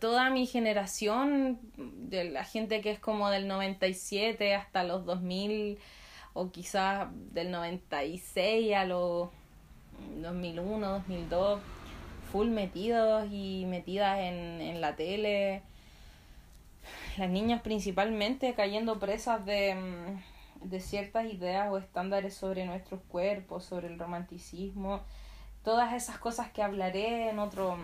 toda 0.00 0.30
mi 0.30 0.46
generación, 0.46 1.58
de 1.76 2.24
la 2.24 2.44
gente 2.44 2.80
que 2.80 2.90
es 2.90 2.98
como 2.98 3.30
del 3.30 3.46
97 3.48 4.54
hasta 4.54 4.84
los 4.84 5.04
2000, 5.04 5.78
o 6.32 6.50
quizás 6.50 7.08
del 7.32 7.50
96 7.50 8.74
a 8.74 8.84
los 8.84 9.30
2001, 10.22 10.86
2002, 10.86 11.60
full 12.32 12.48
metidos 12.48 13.28
y 13.30 13.64
metidas 13.66 14.18
en, 14.18 14.60
en 14.60 14.80
la 14.80 14.96
tele. 14.96 15.62
Las 17.16 17.28
niñas 17.28 17.62
principalmente 17.62 18.54
cayendo 18.54 18.98
presas 18.98 19.44
de, 19.44 19.74
mm, 19.74 20.68
de 20.68 20.80
ciertas 20.80 21.26
ideas 21.26 21.68
o 21.70 21.78
estándares 21.78 22.34
sobre 22.34 22.64
nuestros 22.64 23.00
cuerpos, 23.08 23.64
sobre 23.64 23.88
el 23.88 23.98
romanticismo, 23.98 25.00
todas 25.64 25.92
esas 25.94 26.18
cosas 26.18 26.50
que 26.50 26.62
hablaré 26.62 27.30
en 27.30 27.38
otro 27.38 27.76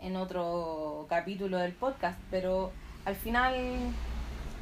en 0.00 0.16
otro 0.16 1.06
capítulo 1.08 1.58
del 1.58 1.72
podcast, 1.72 2.18
pero 2.30 2.70
al 3.04 3.16
final 3.16 3.54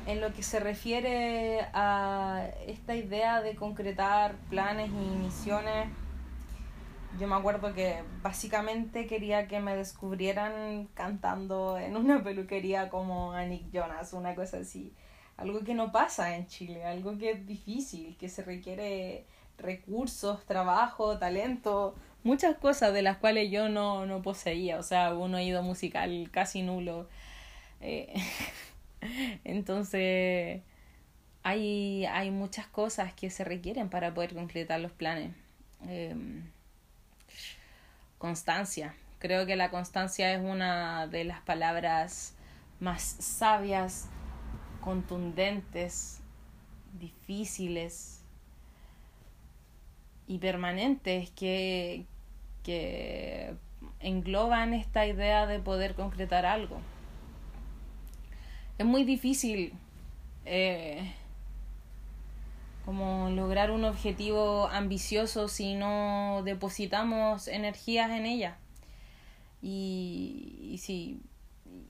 en 0.07 0.21
lo 0.21 0.33
que 0.33 0.43
se 0.43 0.61
refiere 0.61 1.61
a 1.73 2.49
esta 2.67 2.95
idea 2.95 3.41
de 3.43 3.55
concretar 3.55 4.37
planes 4.51 4.91
y 4.91 5.17
misiones, 5.17 5.89
yo 7.19 7.29
me 7.29 7.37
acuerdo 7.37 7.75
que 7.75 8.03
básicamente 8.23 9.07
quería 9.07 9.47
que 9.47 9.61
me 9.61 9.77
descubrieran 9.77 10.89
cantando 10.95 11.79
en 11.79 11.97
una 11.97 12.23
peluquería 12.23 12.89
como 12.91 13.33
a 13.33 13.45
Jonas, 13.73 14.13
una 14.13 14.35
cosa 14.35 14.59
así. 14.59 14.93
Algo 15.37 15.61
que 15.65 15.75
no 15.75 15.93
pasa 15.93 16.37
en 16.37 16.47
Chile, 16.47 16.85
algo 16.85 17.17
que 17.19 17.33
es 17.33 17.47
difícil, 17.47 18.17
que 18.19 18.29
se 18.29 18.43
requiere 18.43 19.27
recursos, 19.59 20.45
trabajo, 20.45 21.19
talento 21.19 21.95
muchas 22.25 22.57
cosas 22.57 22.93
de 22.93 23.03
las 23.03 23.19
cuales 23.19 23.51
yo 23.51 23.69
no, 23.69 24.07
no 24.07 24.23
poseía, 24.23 24.79
o 24.79 24.83
sea, 24.83 25.15
un 25.15 25.35
oído 25.35 25.63
musical 25.63 26.29
casi 26.33 26.63
nulo. 26.63 27.07
Eh, 27.81 28.13
entonces, 29.45 30.63
hay, 31.43 32.07
hay 32.07 32.31
muchas 32.31 32.67
cosas 32.67 33.13
que 33.13 33.31
se 33.31 33.45
requieren 33.45 33.89
para 33.89 34.15
poder 34.15 34.35
concretar 34.35 34.81
los 34.81 34.93
planes. 34.93 35.33
Em, 35.87 36.43
constancia. 38.19 38.95
Creo 39.19 39.47
que 39.47 39.57
la 39.57 39.71
constancia 39.71 40.33
es 40.35 40.41
una 40.41 41.07
de 41.07 41.25
las 41.25 41.41
palabras 41.41 42.35
más 42.81 43.03
sabias, 43.03 44.09
contundentes, 44.81 46.21
difíciles 46.99 48.23
y 50.27 50.39
permanentes 50.39 51.31
que, 51.31 52.07
que 52.63 53.55
engloban 54.01 54.75
esta 54.75 55.07
idea 55.07 55.47
de 55.47 55.59
poder 55.59 55.95
concretar 55.95 56.47
algo. 56.47 56.81
Es 58.77 58.87
muy 58.87 59.05
difícil 59.05 59.73
eh, 60.45 61.13
como 62.85 63.31
lograr 63.31 63.71
un 63.71 63.85
objetivo 63.85 64.69
ambicioso 64.69 65.49
si 65.49 65.75
no 65.75 66.43
depositamos 66.45 67.49
energías 67.49 68.11
en 68.11 68.27
ella. 68.27 68.59
Y, 69.63 70.71
y 70.73 70.79
sí, 70.79 71.21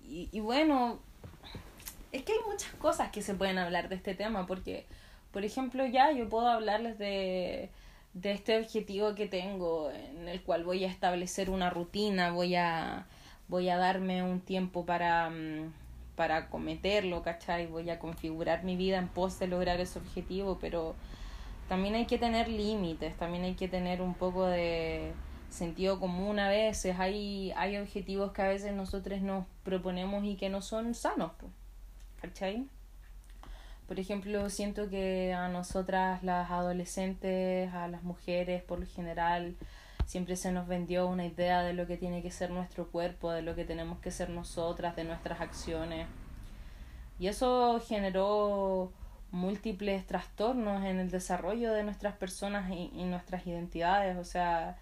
y, 0.07 0.39
bueno, 0.41 1.01
es 2.13 2.23
que 2.23 2.33
hay 2.33 2.39
muchas 2.49 2.73
cosas 2.75 3.11
que 3.11 3.23
se 3.23 3.35
pueden 3.35 3.59
hablar 3.59 3.89
de 3.89 3.97
este 3.97 4.15
tema, 4.15 4.47
porque, 4.47 4.87
por 5.33 5.45
ejemplo, 5.45 5.85
ya 5.87 6.13
yo 6.13 6.29
puedo 6.29 6.47
hablarles 6.47 6.99
de, 6.99 7.71
de 8.13 8.33
este 8.33 8.59
objetivo 8.59 9.17
que 9.17 9.27
tengo, 9.27 9.91
en 9.91 10.29
el 10.29 10.43
cual 10.43 10.63
voy 10.65 10.85
a 10.85 10.89
establecer 10.89 11.51
una 11.51 11.71
rutina, 11.71 12.31
voy 12.31 12.55
a, 12.55 13.07
voy 13.49 13.71
a 13.71 13.77
darme 13.77 14.23
un 14.23 14.41
tiempo 14.41 14.85
para... 14.87 15.31
Mm, 15.31 15.73
para 16.17 16.49
cometerlo, 16.49 17.23
¿cachai? 17.23 17.67
Voy 17.67 17.91
a 17.91 17.99
configurar 17.99 18.65
mi 18.65 18.77
vida 18.77 18.99
en 18.99 19.09
pos 19.09 19.39
de 19.39 19.49
lograr 19.49 19.81
ese 19.81 19.99
objetivo, 19.99 20.59
pero 20.61 20.95
también 21.69 21.95
hay 21.95 22.07
que 22.07 22.19
tener 22.19 22.49
límites, 22.49 23.17
también 23.17 23.45
hay 23.45 23.55
que 23.55 23.69
tener 23.69 24.03
un 24.03 24.15
poco 24.15 24.47
de 24.47 25.13
sentido 25.51 26.01
común 26.01 26.39
a 26.39 26.49
veces, 26.49 26.99
hay, 26.99 27.53
hay 27.57 27.77
objetivos 27.77 28.33
que 28.33 28.43
a 28.43 28.49
veces 28.49 28.73
nosotros 28.73 29.21
nos 29.23 29.47
proponemos 29.63 30.25
y 30.25 30.37
que 30.37 30.49
no 30.49 30.63
son 30.63 30.95
sanos, 30.95 31.33
¿cachai? 32.21 32.67
Por 33.87 34.01
ejemplo, 34.01 34.49
siento 34.51 34.89
que 34.89 35.35
a 35.35 35.49
nosotras 35.49 36.23
las 36.23 36.51
adolescentes, 36.51 37.73
a 37.73 37.87
las 37.87 38.03
mujeres 38.03 38.63
por 38.63 38.81
lo 38.81 38.87
general, 38.87 39.57
siempre 40.07 40.37
se 40.37 40.53
nos 40.53 40.67
vendió 40.67 41.07
una 41.07 41.25
idea 41.27 41.63
de 41.63 41.73
lo 41.73 41.87
que 41.87 41.97
tiene 41.97 42.23
que 42.23 42.31
ser 42.31 42.51
nuestro 42.51 42.89
cuerpo, 42.91 43.31
de 43.33 43.43
lo 43.43 43.55
que 43.55 43.65
tenemos 43.65 43.99
que 44.01 44.11
ser 44.11 44.31
nosotras, 44.31 44.97
de 44.97 45.05
nuestras 45.05 45.41
acciones. 45.41 46.07
Y 47.19 47.29
eso 47.29 47.81
generó 47.87 48.93
múltiples 49.31 50.07
trastornos 50.07 50.85
en 50.85 51.01
el 51.01 51.11
desarrollo 51.11 51.73
de 51.73 51.83
nuestras 51.83 52.15
personas 52.17 52.71
y, 52.71 52.91
y, 52.95 53.05
nuestras 53.05 53.47
identidades. 53.47 54.17
O 54.17 54.25
sea, 54.25 54.79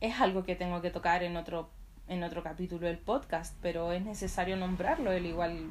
es 0.00 0.20
algo 0.20 0.44
que 0.44 0.56
tengo 0.56 0.82
que 0.82 0.90
tocar 0.90 1.22
en 1.22 1.36
otro, 1.36 1.70
en 2.08 2.24
otro 2.24 2.42
capítulo 2.42 2.86
del 2.86 2.98
podcast, 2.98 3.56
pero 3.62 3.92
es 3.92 4.04
necesario 4.04 4.56
nombrarlo, 4.56 5.12
el 5.12 5.26
igual 5.26 5.70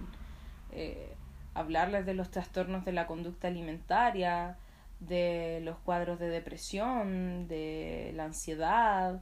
eh, 0.72 1.14
hablarles 1.54 2.06
de 2.06 2.14
los 2.14 2.32
trastornos 2.32 2.86
de 2.86 2.94
la 2.94 3.08
conducta 3.08 3.48
alimentaria, 3.48 4.58
de 5.02 5.60
los 5.64 5.78
cuadros 5.80 6.20
de 6.20 6.30
depresión, 6.30 7.48
de 7.48 8.14
la 8.16 8.26
ansiedad, 8.26 9.20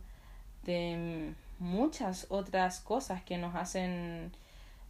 de 0.63 1.33
muchas 1.57 2.27
otras 2.29 2.81
cosas 2.81 3.23
que 3.23 3.37
nos 3.37 3.55
hacen 3.55 4.31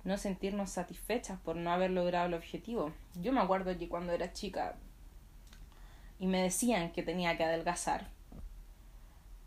no 0.04 0.18
sentirnos 0.18 0.72
satisfechas 0.72 1.40
por 1.40 1.56
no 1.56 1.72
haber 1.72 1.92
logrado 1.92 2.26
el 2.26 2.34
objetivo. 2.34 2.92
Yo 3.16 3.32
me 3.32 3.40
acuerdo 3.40 3.78
que 3.78 3.88
cuando 3.88 4.12
era 4.14 4.34
chica 4.34 4.76
y 6.20 6.26
me 6.26 6.42
decían 6.42 6.92
que 6.92 7.04
tenía 7.04 7.38
que 7.38 7.44
adelgazar, 7.44 8.08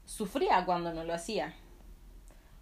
sufría 0.05 0.65
cuando 0.65 0.95
no 0.95 1.05
lo 1.05 1.13
hacía. 1.13 1.55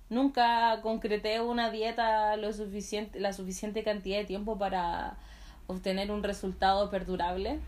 Nunca 0.09 0.81
concreté 0.83 1.41
una 1.41 1.71
dieta 1.71 2.37
lo 2.37 2.53
suficiente, 2.53 3.21
la 3.21 3.33
suficiente 3.33 3.85
cantidad 3.85 4.19
de 4.19 4.25
tiempo 4.25 4.59
para 4.59 5.19
obtener 5.67 6.11
un 6.11 6.23
resultado 6.23 6.91
perdurable 6.91 7.61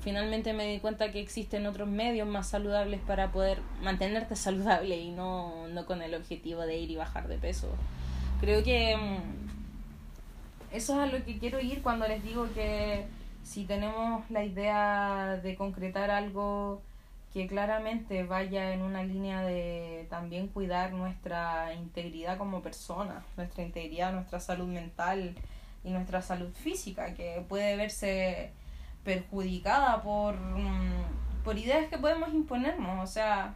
finalmente 0.00 0.52
me 0.52 0.66
di 0.66 0.80
cuenta 0.80 1.10
que 1.10 1.20
existen 1.20 1.66
otros 1.66 1.88
medios 1.88 2.28
más 2.28 2.48
saludables 2.48 3.00
para 3.00 3.32
poder 3.32 3.60
mantenerte 3.82 4.36
saludable 4.36 4.96
y 4.96 5.10
no, 5.10 5.68
no 5.68 5.86
con 5.86 6.02
el 6.02 6.14
objetivo 6.14 6.62
de 6.62 6.78
ir 6.78 6.90
y 6.90 6.96
bajar 6.96 7.28
de 7.28 7.38
peso. 7.38 7.68
Creo 8.40 8.62
que 8.62 8.96
mm, 8.96 10.76
eso 10.76 10.94
es 10.94 10.98
a 10.98 11.06
lo 11.06 11.24
que 11.24 11.38
quiero 11.38 11.60
ir 11.60 11.82
cuando 11.82 12.06
les 12.06 12.22
digo 12.22 12.46
que 12.54 13.06
si 13.42 13.64
tenemos 13.64 14.30
la 14.30 14.44
idea 14.44 15.40
de 15.42 15.56
concretar 15.56 16.10
algo 16.10 16.82
que 17.32 17.46
claramente 17.46 18.24
vaya 18.24 18.72
en 18.72 18.82
una 18.82 19.02
línea 19.02 19.42
de 19.42 20.06
también 20.08 20.48
cuidar 20.48 20.92
nuestra 20.92 21.74
integridad 21.74 22.38
como 22.38 22.62
persona, 22.62 23.24
nuestra 23.36 23.64
integridad, 23.64 24.12
nuestra 24.12 24.40
salud 24.40 24.66
mental 24.66 25.34
y 25.84 25.90
nuestra 25.90 26.22
salud 26.22 26.52
física, 26.54 27.14
que 27.14 27.44
puede 27.48 27.76
verse 27.76 28.52
perjudicada 29.08 30.02
por, 30.02 30.34
mm, 30.36 31.42
por 31.42 31.56
ideas 31.56 31.88
que 31.88 31.96
podemos 31.96 32.28
imponernos. 32.34 33.02
O 33.02 33.10
sea, 33.10 33.54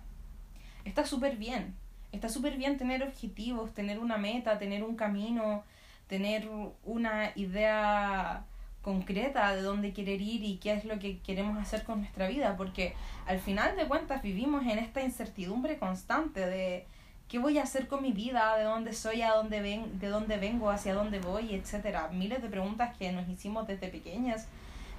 está 0.86 1.04
súper 1.04 1.36
bien. 1.36 1.74
Está 2.10 2.30
súper 2.30 2.56
bien 2.56 2.78
tener 2.78 3.02
objetivos, 3.02 3.74
tener 3.74 3.98
una 3.98 4.16
meta, 4.16 4.58
tener 4.58 4.82
un 4.82 4.96
camino, 4.96 5.62
tener 6.06 6.48
una 6.84 7.32
idea 7.36 8.46
concreta 8.80 9.54
de 9.54 9.60
dónde 9.60 9.92
querer 9.92 10.22
ir 10.22 10.42
y 10.42 10.56
qué 10.56 10.72
es 10.72 10.86
lo 10.86 10.98
que 10.98 11.18
queremos 11.18 11.58
hacer 11.58 11.84
con 11.84 12.00
nuestra 12.00 12.28
vida, 12.28 12.56
porque 12.56 12.94
al 13.26 13.38
final 13.38 13.76
de 13.76 13.86
cuentas 13.86 14.22
vivimos 14.22 14.62
en 14.62 14.78
esta 14.78 15.02
incertidumbre 15.02 15.78
constante 15.78 16.40
de 16.46 16.86
qué 17.28 17.38
voy 17.38 17.58
a 17.58 17.64
hacer 17.64 17.88
con 17.88 18.02
mi 18.02 18.12
vida, 18.12 18.56
de 18.56 18.64
dónde 18.64 18.94
soy, 18.94 19.20
a 19.20 19.34
dónde 19.34 19.60
ven, 19.60 19.98
de 20.00 20.08
dónde 20.08 20.38
vengo, 20.38 20.70
hacia 20.70 20.94
dónde 20.94 21.20
voy, 21.20 21.54
etcétera. 21.54 22.08
Miles 22.08 22.40
de 22.40 22.48
preguntas 22.48 22.96
que 22.96 23.12
nos 23.12 23.28
hicimos 23.28 23.66
desde 23.66 23.88
pequeñas 23.88 24.48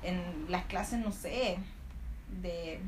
en 0.04 0.46
las 0.50 0.66
clases, 0.66 1.00
no 1.00 1.12
sé, 1.12 1.58
de, 2.42 2.80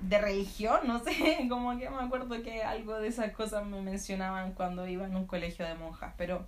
de 0.00 0.18
religión, 0.18 0.80
no 0.86 1.02
sé, 1.02 1.46
como 1.48 1.76
que 1.78 1.88
me 1.90 2.02
acuerdo 2.02 2.42
que 2.42 2.62
algo 2.62 2.98
de 2.98 3.08
esas 3.08 3.32
cosas 3.32 3.66
me 3.66 3.80
mencionaban 3.80 4.52
cuando 4.52 4.86
iba 4.86 5.06
en 5.06 5.16
un 5.16 5.26
colegio 5.26 5.66
de 5.66 5.74
monjas, 5.74 6.12
pero 6.16 6.46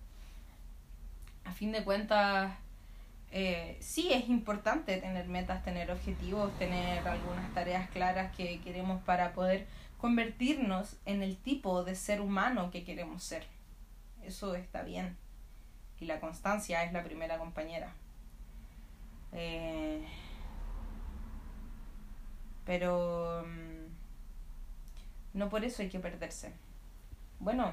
a 1.44 1.52
fin 1.52 1.72
de 1.72 1.84
cuentas 1.84 2.52
eh, 3.30 3.76
sí 3.80 4.12
es 4.12 4.28
importante 4.28 4.96
tener 4.98 5.28
metas, 5.28 5.62
tener 5.62 5.90
objetivos, 5.90 6.56
tener 6.58 7.06
algunas 7.06 7.52
tareas 7.54 7.88
claras 7.90 8.34
que 8.36 8.60
queremos 8.60 9.02
para 9.02 9.32
poder 9.32 9.66
convertirnos 9.98 10.96
en 11.06 11.22
el 11.22 11.36
tipo 11.36 11.84
de 11.84 11.94
ser 11.94 12.20
humano 12.20 12.70
que 12.70 12.84
queremos 12.84 13.22
ser. 13.22 13.46
Eso 14.22 14.54
está 14.54 14.82
bien. 14.82 15.16
Y 16.00 16.06
la 16.06 16.20
constancia 16.20 16.84
es 16.84 16.92
la 16.92 17.02
primera 17.02 17.38
compañera. 17.38 17.92
Eh, 19.32 20.06
pero 22.64 23.44
mm, 23.46 25.38
no 25.38 25.48
por 25.48 25.64
eso 25.64 25.82
hay 25.82 25.88
que 25.88 26.00
perderse. 26.00 26.52
Bueno, 27.40 27.72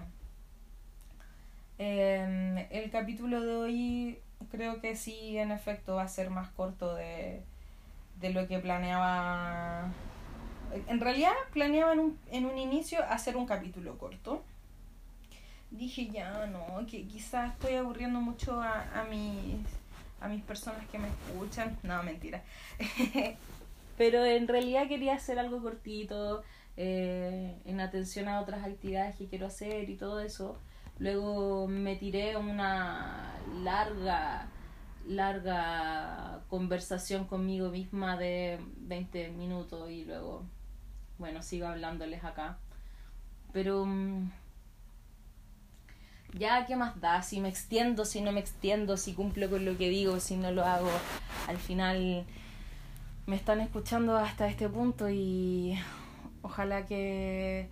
eh, 1.80 2.68
el 2.72 2.92
capítulo 2.92 3.42
de 3.42 3.56
hoy 3.56 4.20
creo 4.52 4.82
que 4.82 4.96
sí, 4.96 5.38
en 5.38 5.52
efecto, 5.52 5.96
va 5.96 6.04
a 6.04 6.08
ser 6.08 6.30
más 6.30 6.50
corto 6.50 6.96
de, 6.96 7.42
de 8.20 8.30
lo 8.32 8.48
que 8.48 8.60
planeaba. 8.60 9.92
En 10.88 11.00
realidad 11.00 11.32
planeaba 11.52 11.94
en 11.94 12.00
un, 12.00 12.20
en 12.32 12.46
un 12.46 12.58
inicio 12.58 13.04
hacer 13.10 13.38
un 13.38 13.46
capítulo 13.46 13.98
corto. 13.98 14.44
Dije 15.72 16.08
ya, 16.08 16.46
no, 16.48 16.86
que 16.86 17.06
quizás 17.08 17.54
estoy 17.54 17.76
aburriendo 17.76 18.22
mucho 18.22 18.62
a, 18.62 19.02
a 19.02 19.06
mis 19.06 19.58
a 20.24 20.30
mis 20.30 20.42
personas 20.42 20.88
que 20.90 20.98
me 20.98 21.10
escuchan. 21.10 21.78
No, 21.84 22.02
mentira. 22.02 22.44
Pero 23.98 24.26
en 24.26 24.48
realidad 24.48 24.88
quería 24.88 25.16
hacer 25.16 25.38
algo 25.38 25.62
cortito, 25.62 26.44
eh, 26.78 27.56
en 27.66 27.80
atención 27.80 28.28
a 28.28 28.40
otras 28.42 28.66
actividades 28.66 29.16
que 29.18 29.28
quiero 29.28 29.48
hacer 29.48 29.90
y 29.90 29.96
todo 29.96 30.20
eso. 30.22 30.58
Luego 30.98 31.68
me 31.68 31.96
tiré 31.98 32.38
una 32.38 33.36
larga, 33.62 34.48
larga 35.08 36.42
conversación 36.50 37.26
conmigo 37.26 37.70
misma 37.70 38.18
de 38.18 38.60
20 38.78 39.30
minutos 39.32 39.92
y 39.92 40.06
luego, 40.06 40.44
bueno, 41.20 41.42
sigo 41.44 41.68
hablándoles 41.68 42.24
acá. 42.24 42.58
Pero 43.52 43.86
mm, 43.86 44.32
ya, 46.34 46.66
¿qué 46.66 46.76
más 46.76 47.00
da? 47.00 47.22
Si 47.22 47.40
me 47.40 47.50
extiendo, 47.50 48.06
si 48.06 48.22
no 48.22 48.32
me 48.32 48.40
extiendo, 48.40 48.98
si 48.98 49.14
cumplo 49.14 49.50
con 49.50 49.66
lo 49.66 49.78
que 49.78 49.90
digo, 49.90 50.20
si 50.20 50.36
no 50.36 50.52
lo 50.52 50.66
hago, 50.66 50.90
al 51.48 51.58
final 51.58 52.26
me 53.26 53.36
están 53.36 53.62
escuchando 53.62 54.18
hasta 54.18 54.48
este 54.48 54.68
punto 54.68 55.10
y 55.10 55.78
ojalá 56.42 56.86
que 56.86 57.70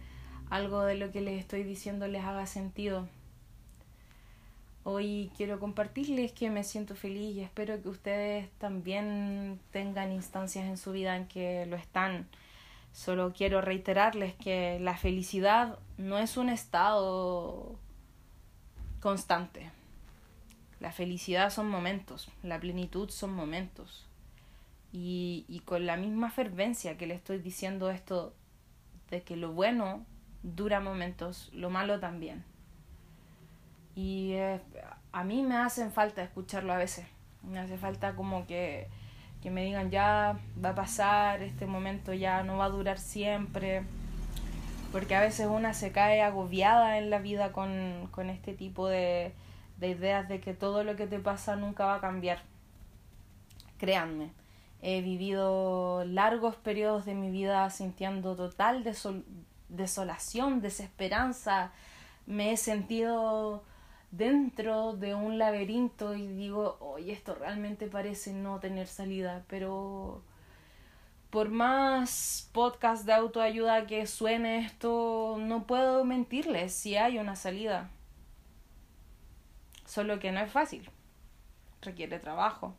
algo 0.50 0.84
de 0.84 0.96
lo 0.96 1.12
que 1.12 1.22
les 1.22 1.40
estoy 1.40 1.64
diciendo 1.64 2.08
les 2.08 2.24
haga 2.24 2.46
sentido. 2.46 3.08
Hoy 4.84 5.32
quiero 5.38 5.60
compartirles 5.60 6.32
que 6.32 6.50
me 6.50 6.64
siento 6.64 6.96
feliz 6.96 7.36
y 7.36 7.42
espero 7.42 7.82
que 7.82 7.90
ustedes 7.90 8.50
también 8.58 9.60
tengan 9.72 10.12
instancias 10.12 10.66
en 10.66 10.78
su 10.78 10.92
vida 10.92 11.16
en 11.16 11.28
que 11.28 11.66
lo 11.68 11.76
están. 11.76 12.28
Solo 12.92 13.32
quiero 13.32 13.62
reiterarles 13.62 14.34
que 14.36 14.80
la 14.80 14.98
felicidad 14.98 15.78
no 15.98 16.18
es 16.18 16.36
un 16.36 16.50
estado 16.50 17.78
constante. 19.02 19.70
La 20.80 20.92
felicidad 20.92 21.50
son 21.50 21.70
momentos, 21.70 22.30
la 22.44 22.60
plenitud 22.60 23.10
son 23.10 23.34
momentos. 23.34 24.08
Y, 24.94 25.46
y 25.48 25.60
con 25.60 25.86
la 25.86 25.98
misma 25.98 26.32
fervencia 26.32 26.98
que 26.98 27.08
le 27.08 27.14
estoy 27.14 27.40
diciendo 27.40 27.92
esto 27.92 28.34
de 29.10 29.22
que 29.22 29.36
lo 29.36 29.52
bueno 29.52 30.06
dura 30.44 30.80
momentos, 30.80 31.50
lo 31.54 31.70
malo 31.70 32.00
también. 32.00 32.44
Y 33.96 34.32
eh, 34.34 34.62
a 35.12 35.24
mí 35.24 35.44
me 35.44 35.58
hacen 35.58 35.92
falta 35.92 36.24
escucharlo 36.24 36.74
a 36.74 36.78
veces. 36.78 37.06
Me 37.44 37.60
hace 37.60 37.78
falta 37.78 38.16
como 38.16 38.48
que, 38.48 38.88
que 39.42 39.52
me 39.52 39.64
digan 39.66 39.92
ya 39.92 40.40
va 40.64 40.70
a 40.70 40.76
pasar, 40.76 41.42
este 41.42 41.66
momento 41.66 42.14
ya 42.14 42.44
no 42.44 42.58
va 42.58 42.66
a 42.66 42.70
durar 42.70 43.00
siempre. 43.00 43.84
Porque 44.92 45.16
a 45.16 45.22
veces 45.22 45.48
una 45.48 45.74
se 45.74 45.92
cae 45.92 46.22
agobiada 46.22 46.98
en 46.98 47.10
la 47.10 47.20
vida 47.20 47.52
con, 47.52 48.10
con 48.12 48.30
este 48.30 48.54
tipo 48.54 48.88
de, 48.88 49.34
de 49.78 49.90
ideas 49.90 50.28
de 50.28 50.40
que 50.40 50.54
todo 50.54 50.84
lo 50.84 50.96
que 50.96 51.08
te 51.08 51.20
pasa 51.20 51.56
nunca 51.56 51.86
va 51.86 51.96
a 51.96 52.02
cambiar. 52.02 52.40
Créanme, 53.78 54.32
he 54.82 55.02
vivido 55.02 56.04
largos 56.06 56.56
periodos 56.56 57.06
de 57.06 57.16
mi 57.16 57.32
vida 57.32 57.70
sintiendo 57.70 58.36
total 58.36 58.84
desol 58.84 59.26
desolación, 59.70 60.62
desesperanza. 60.62 61.72
Me 62.26 62.52
he 62.52 62.58
sentido 62.58 63.64
dentro 64.12 64.94
de 64.98 65.16
un 65.16 65.38
laberinto 65.38 66.14
y 66.16 66.28
digo, 66.28 66.78
oye, 66.82 67.14
esto 67.14 67.36
realmente 67.36 67.88
parece 67.88 68.34
no 68.34 68.60
tener 68.60 68.88
salida, 68.88 69.44
pero 69.48 70.22
por 71.32 71.50
más 71.50 72.50
podcast 72.52 73.06
de 73.06 73.14
autoayuda 73.14 73.88
que 73.88 74.06
suene 74.06 74.60
esto, 74.60 75.38
no 75.40 75.66
puedo 75.66 76.04
mentirles 76.04 76.74
si 76.74 76.98
hay 76.98 77.18
una 77.18 77.38
salida. 77.38 77.90
Solo 79.86 80.20
que 80.20 80.34
no 80.34 80.42
es 80.42 80.52
fácil. 80.52 80.90
Requiere 81.82 82.20
trabajo, 82.20 82.76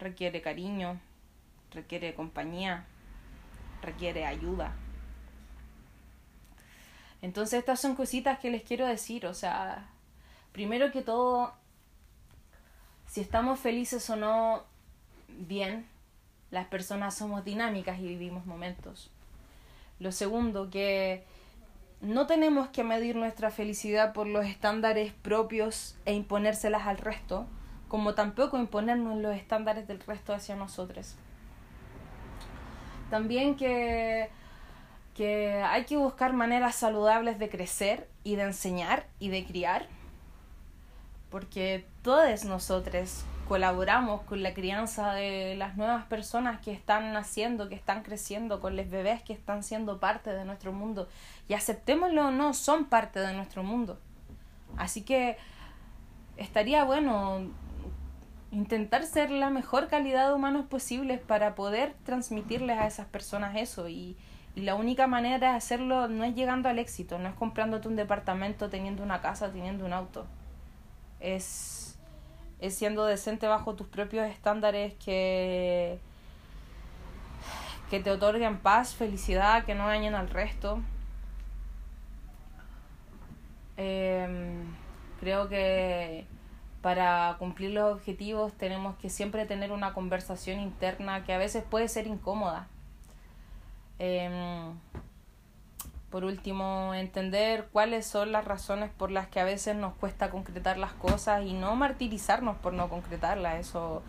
requiere 0.00 0.42
cariño, 0.42 1.00
requiere 1.70 2.14
compañía, 2.14 2.84
requiere 3.80 4.26
ayuda. 4.26 4.74
Entonces 7.22 7.60
estas 7.60 7.80
son 7.80 7.94
cositas 7.94 8.40
que 8.40 8.50
les 8.50 8.62
quiero 8.64 8.86
decir, 8.86 9.24
o 9.26 9.34
sea, 9.34 9.88
primero 10.52 10.90
que 10.90 11.02
todo, 11.02 11.54
si 13.06 13.20
estamos 13.20 13.60
felices 13.60 14.10
o 14.10 14.16
no, 14.16 14.64
bien, 15.28 15.86
las 16.50 16.66
personas 16.66 17.14
somos 17.14 17.44
dinámicas 17.44 17.98
y 17.98 18.02
vivimos 18.02 18.46
momentos. 18.46 19.10
Lo 19.98 20.12
segundo, 20.12 20.70
que 20.70 21.24
no 22.00 22.26
tenemos 22.26 22.68
que 22.68 22.84
medir 22.84 23.16
nuestra 23.16 23.50
felicidad 23.50 24.12
por 24.12 24.26
los 24.26 24.46
estándares 24.46 25.12
propios 25.12 25.96
e 26.06 26.14
imponérselas 26.14 26.86
al 26.86 26.98
resto, 26.98 27.46
como 27.88 28.14
tampoco 28.14 28.58
imponernos 28.58 29.18
los 29.18 29.34
estándares 29.36 29.86
del 29.86 30.00
resto 30.00 30.32
hacia 30.32 30.56
nosotros. 30.56 31.16
También 33.10 33.56
que 33.56 34.30
que 35.20 35.62
hay 35.62 35.84
que 35.84 35.98
buscar 35.98 36.32
maneras 36.32 36.76
saludables 36.76 37.38
de 37.38 37.50
crecer 37.50 38.08
y 38.24 38.36
de 38.36 38.44
enseñar 38.44 39.06
y 39.18 39.28
de 39.28 39.44
criar, 39.44 39.86
porque 41.30 41.84
todos 42.02 42.44
nosotros 42.44 43.24
colaboramos 43.50 44.22
con 44.22 44.44
la 44.44 44.54
crianza 44.54 45.12
de 45.12 45.56
las 45.56 45.76
nuevas 45.76 46.04
personas 46.04 46.60
que 46.60 46.70
están 46.70 47.12
naciendo, 47.12 47.68
que 47.68 47.74
están 47.74 48.04
creciendo, 48.04 48.60
con 48.60 48.76
los 48.76 48.88
bebés 48.88 49.24
que 49.24 49.32
están 49.32 49.64
siendo 49.64 49.98
parte 49.98 50.30
de 50.30 50.44
nuestro 50.44 50.72
mundo. 50.72 51.08
Y 51.48 51.54
aceptémoslo 51.54 52.28
o 52.28 52.30
no, 52.30 52.54
son 52.54 52.84
parte 52.84 53.18
de 53.18 53.32
nuestro 53.32 53.64
mundo. 53.64 53.98
Así 54.76 55.02
que 55.02 55.36
estaría 56.36 56.84
bueno 56.84 57.40
intentar 58.52 59.04
ser 59.04 59.32
la 59.32 59.50
mejor 59.50 59.88
calidad 59.88 60.28
de 60.28 60.34
humanos 60.34 60.66
posibles 60.66 61.18
para 61.18 61.56
poder 61.56 61.96
transmitirles 62.04 62.78
a 62.78 62.86
esas 62.86 63.08
personas 63.08 63.56
eso 63.56 63.88
y, 63.88 64.16
y 64.54 64.60
la 64.60 64.76
única 64.76 65.08
manera 65.08 65.50
de 65.50 65.56
hacerlo 65.56 66.06
no 66.06 66.22
es 66.22 66.36
llegando 66.36 66.68
al 66.68 66.78
éxito, 66.78 67.18
no 67.18 67.28
es 67.28 67.34
comprándote 67.34 67.88
un 67.88 67.96
departamento, 67.96 68.70
teniendo 68.70 69.02
una 69.02 69.20
casa, 69.20 69.50
teniendo 69.50 69.84
un 69.86 69.92
auto. 69.92 70.24
Es, 71.18 71.79
es 72.60 72.74
siendo 72.74 73.04
decente 73.04 73.46
bajo 73.46 73.74
tus 73.74 73.86
propios 73.86 74.26
estándares 74.28 74.94
que, 75.04 75.98
que 77.90 78.00
te 78.00 78.10
otorguen 78.10 78.58
paz, 78.58 78.94
felicidad, 78.94 79.64
que 79.64 79.74
no 79.74 79.86
dañen 79.86 80.14
al 80.14 80.28
resto. 80.30 80.80
Em, 83.76 84.64
creo 85.20 85.48
que 85.48 86.26
para 86.82 87.36
cumplir 87.38 87.70
los 87.72 87.94
objetivos 87.94 88.52
tenemos 88.54 88.96
que 88.96 89.10
siempre 89.10 89.46
tener 89.46 89.72
una 89.72 89.92
conversación 89.94 90.60
interna 90.60 91.24
que 91.24 91.32
a 91.32 91.38
veces 91.38 91.64
puede 91.68 91.88
ser 91.88 92.06
incómoda 92.06 92.68
Em, 94.02 94.74
por 96.10 96.24
último, 96.24 96.92
entender 96.94 97.68
cuáles 97.72 98.04
son 98.04 98.32
las 98.32 98.44
razones 98.44 98.90
por 98.90 99.10
las 99.10 99.28
que 99.28 99.40
a 99.40 99.44
veces 99.44 99.76
nos 99.76 99.94
cuesta 99.94 100.30
concretar 100.30 100.76
las 100.76 100.92
cosas 100.92 101.44
y 101.44 101.52
no 101.52 101.76
martirizarnos 101.76 102.56
por 102.56 102.72
no 102.72 102.88
concretarlas. 102.88 103.60
Eso 103.60 104.02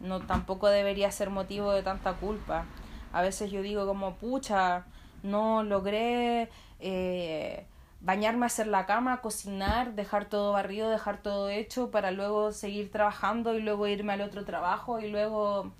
no 0.00 0.20
tampoco 0.20 0.68
debería 0.68 1.10
ser 1.12 1.30
motivo 1.30 1.72
de 1.72 1.82
tanta 1.82 2.14
culpa. 2.14 2.66
A 3.12 3.22
veces 3.22 3.50
yo 3.52 3.62
digo 3.62 3.86
como, 3.86 4.16
pucha, 4.16 4.84
no 5.22 5.62
logré 5.62 6.50
eh, 6.80 7.66
bañarme, 8.00 8.46
hacer 8.46 8.66
la 8.66 8.84
cama, 8.86 9.20
cocinar, 9.20 9.94
dejar 9.94 10.26
todo 10.26 10.52
barrido, 10.52 10.90
dejar 10.90 11.18
todo 11.18 11.48
hecho 11.48 11.90
para 11.90 12.10
luego 12.10 12.52
seguir 12.52 12.90
trabajando 12.90 13.54
y 13.54 13.62
luego 13.62 13.86
irme 13.86 14.12
al 14.12 14.20
otro 14.20 14.44
trabajo 14.44 14.98
y 15.00 15.08
luego 15.08 15.72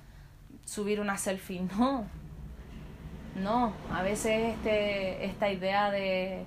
subir 0.64 1.00
una 1.00 1.18
selfie. 1.18 1.66
No, 1.76 2.06
no, 3.36 3.72
a 3.92 4.02
veces 4.02 4.54
este, 4.54 5.24
esta 5.24 5.50
idea 5.50 5.90
de, 5.90 6.44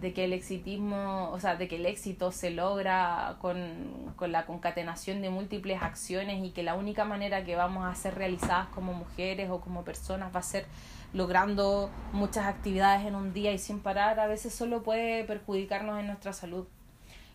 de 0.00 0.12
que 0.12 0.24
el 0.24 0.32
exitismo, 0.32 1.30
o 1.32 1.40
sea, 1.40 1.56
de 1.56 1.68
que 1.68 1.76
el 1.76 1.86
éxito 1.86 2.32
se 2.32 2.50
logra 2.50 3.36
con, 3.40 4.12
con, 4.16 4.30
la 4.30 4.46
concatenación 4.46 5.22
de 5.22 5.30
múltiples 5.30 5.82
acciones 5.82 6.44
y 6.44 6.50
que 6.50 6.62
la 6.62 6.74
única 6.74 7.04
manera 7.04 7.44
que 7.44 7.56
vamos 7.56 7.84
a 7.84 7.94
ser 7.94 8.14
realizadas 8.14 8.68
como 8.68 8.92
mujeres 8.92 9.50
o 9.50 9.60
como 9.60 9.84
personas 9.84 10.34
va 10.34 10.40
a 10.40 10.42
ser 10.42 10.66
logrando 11.12 11.90
muchas 12.12 12.46
actividades 12.46 13.06
en 13.06 13.14
un 13.14 13.32
día 13.32 13.52
y 13.52 13.58
sin 13.58 13.80
parar, 13.80 14.20
a 14.20 14.26
veces 14.26 14.54
solo 14.54 14.82
puede 14.82 15.24
perjudicarnos 15.24 15.98
en 15.98 16.06
nuestra 16.06 16.32
salud. 16.32 16.66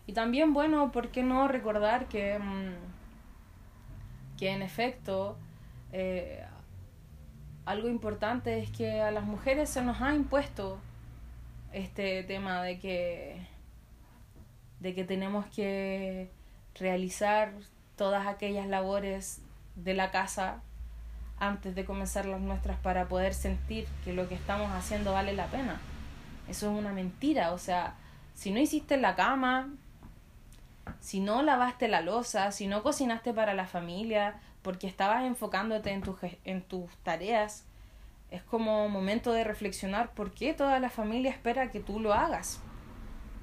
Y 0.06 0.12
también, 0.12 0.52
bueno, 0.54 0.92
¿por 0.92 1.08
qué 1.08 1.22
no 1.22 1.48
recordar 1.48 2.06
que, 2.06 2.38
mm, 2.38 2.74
que 4.38 4.50
en 4.50 4.62
efecto 4.62 5.36
eh, 5.92 6.44
algo 7.66 7.88
importante 7.88 8.58
es 8.58 8.70
que 8.70 9.00
a 9.00 9.10
las 9.10 9.24
mujeres 9.24 9.70
se 9.70 9.82
nos 9.82 10.00
ha 10.00 10.14
impuesto 10.14 10.78
este 11.72 12.22
tema 12.22 12.62
de 12.62 12.78
que 12.78 13.46
de 14.80 14.94
que 14.94 15.04
tenemos 15.04 15.46
que 15.46 16.30
realizar 16.74 17.52
todas 17.96 18.26
aquellas 18.26 18.66
labores 18.66 19.40
de 19.76 19.94
la 19.94 20.10
casa 20.10 20.60
antes 21.38 21.74
de 21.74 21.84
comenzar 21.84 22.26
las 22.26 22.40
nuestras 22.40 22.78
para 22.78 23.08
poder 23.08 23.34
sentir 23.34 23.86
que 24.04 24.12
lo 24.12 24.28
que 24.28 24.34
estamos 24.34 24.70
haciendo 24.72 25.12
vale 25.12 25.32
la 25.32 25.46
pena. 25.46 25.80
Eso 26.48 26.70
es 26.70 26.78
una 26.78 26.92
mentira, 26.92 27.52
o 27.52 27.58
sea, 27.58 27.94
si 28.34 28.50
no 28.50 28.60
hiciste 28.60 28.98
la 28.98 29.16
cama, 29.16 29.70
si 31.00 31.20
no 31.20 31.42
lavaste 31.42 31.88
la 31.88 32.02
losa, 32.02 32.52
si 32.52 32.66
no 32.66 32.82
cocinaste 32.82 33.32
para 33.32 33.54
la 33.54 33.66
familia, 33.66 34.40
porque 34.64 34.86
estabas 34.86 35.24
enfocándote 35.24 35.90
en, 35.90 36.00
tu, 36.00 36.16
en 36.44 36.62
tus 36.62 36.90
tareas, 37.04 37.64
es 38.30 38.42
como 38.42 38.88
momento 38.88 39.30
de 39.30 39.44
reflexionar 39.44 40.10
por 40.12 40.32
qué 40.32 40.54
toda 40.54 40.80
la 40.80 40.88
familia 40.88 41.30
espera 41.30 41.70
que 41.70 41.80
tú 41.80 42.00
lo 42.00 42.14
hagas. 42.14 42.60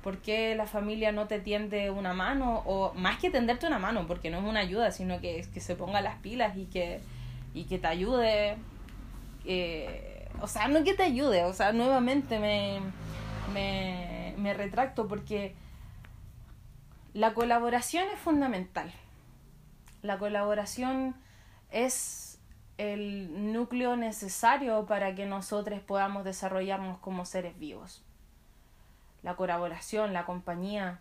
¿Por 0.04 0.18
qué 0.18 0.56
la 0.56 0.66
familia 0.66 1.12
no 1.12 1.28
te 1.28 1.40
tiende 1.40 1.92
una 1.92 2.14
mano? 2.14 2.64
O 2.66 2.92
más 2.96 3.20
que 3.20 3.30
tenderte 3.30 3.68
una 3.68 3.78
mano, 3.78 4.08
porque 4.08 4.32
no 4.32 4.40
es 4.40 4.44
una 4.44 4.62
ayuda, 4.62 4.92
sino 4.92 5.22
que, 5.22 5.48
que 5.54 5.60
se 5.60 5.76
ponga 5.76 6.02
las 6.02 6.16
pilas 6.18 6.58
y 6.58 6.66
que, 6.66 7.00
y 7.54 7.66
que 7.66 7.78
te 7.78 7.88
ayude. 7.88 8.58
Eh, 9.46 10.28
o 10.42 10.48
sea, 10.48 10.68
no 10.70 10.84
que 10.84 10.96
te 10.96 11.04
ayude, 11.04 11.44
o 11.44 11.54
sea, 11.54 11.72
nuevamente 11.72 12.40
me, 12.40 12.80
me, 13.54 14.34
me 14.38 14.56
retracto 14.56 15.08
porque 15.08 15.54
la 17.14 17.36
colaboración 17.36 18.06
es 18.12 18.20
fundamental 18.20 18.92
la 20.02 20.18
colaboración 20.18 21.16
es, 21.72 22.32
el 22.78 23.54
núcleo 23.54 23.96
necesario 23.96 24.88
para 24.88 25.14
que 25.14 25.28
nosotros 25.28 25.80
podamos 25.82 26.24
desarrollarnos 26.24 26.98
como 26.98 27.26
seres 27.26 27.60
vivos. 27.60 28.04
La 29.22 29.36
colaboración, 29.36 30.14
la 30.14 30.26
compañía. 30.26 31.00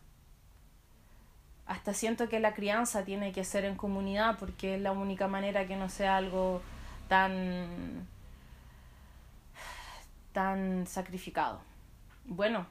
Hasta 1.64 1.94
siento 1.94 2.28
que 2.28 2.38
la 2.38 2.52
crianza 2.52 3.04
tiene 3.04 3.32
que 3.32 3.44
ser 3.44 3.64
en 3.64 3.76
comunidad 3.76 4.36
porque 4.38 4.74
es 4.74 4.80
la 4.82 4.92
única 4.92 5.26
manera 5.26 5.66
que 5.66 5.76
no 5.76 5.88
sea 5.88 6.18
algo 6.18 6.60
tan 7.08 8.06
tan 10.32 10.86
sacrificado. 10.86 11.62
Bueno, 12.26 12.66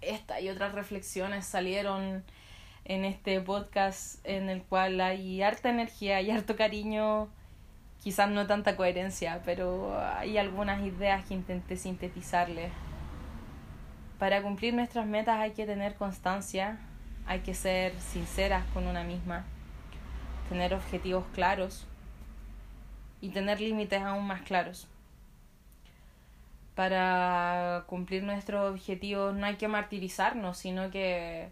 esta 0.00 0.40
y 0.40 0.50
otras 0.50 0.72
reflexiones 0.72 1.46
salieron 1.46 2.22
en 2.88 3.04
este 3.04 3.40
podcast 3.40 4.18
en 4.26 4.48
el 4.48 4.62
cual 4.62 5.00
hay 5.00 5.42
harta 5.42 5.70
energía 5.70 6.20
y 6.20 6.30
harto 6.30 6.56
cariño, 6.56 7.28
quizás 8.02 8.30
no 8.30 8.46
tanta 8.46 8.76
coherencia, 8.76 9.42
pero 9.44 9.96
hay 10.00 10.38
algunas 10.38 10.82
ideas 10.82 11.24
que 11.26 11.34
intenté 11.34 11.76
sintetizarles. 11.76 12.72
Para 14.18 14.42
cumplir 14.42 14.74
nuestras 14.74 15.06
metas 15.06 15.38
hay 15.38 15.52
que 15.52 15.66
tener 15.66 15.94
constancia, 15.94 16.80
hay 17.26 17.40
que 17.40 17.54
ser 17.54 17.92
sinceras 18.00 18.64
con 18.74 18.86
una 18.88 19.04
misma, 19.04 19.44
tener 20.48 20.74
objetivos 20.74 21.24
claros 21.34 21.86
y 23.20 23.28
tener 23.28 23.60
límites 23.60 24.02
aún 24.02 24.26
más 24.26 24.42
claros 24.42 24.88
para 26.78 27.82
cumplir 27.88 28.22
nuestros 28.22 28.70
objetivos 28.70 29.34
no 29.34 29.46
hay 29.46 29.56
que 29.56 29.66
martirizarnos, 29.66 30.58
sino 30.58 30.92
que 30.92 31.50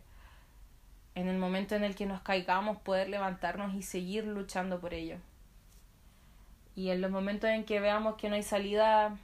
en 1.16 1.28
el 1.28 1.38
momento 1.38 1.74
en 1.74 1.82
el 1.82 1.96
que 1.96 2.04
nos 2.04 2.20
caigamos 2.20 2.76
poder 2.76 3.08
levantarnos 3.08 3.74
y 3.74 3.82
seguir 3.82 4.26
luchando 4.26 4.78
por 4.80 4.92
ello. 4.92 5.16
Y 6.76 6.90
en 6.90 7.00
los 7.00 7.10
momentos 7.10 7.48
en 7.48 7.64
que 7.64 7.80
veamos 7.80 8.16
que 8.16 8.28
no 8.28 8.34
hay 8.34 8.42
salida, 8.42 9.16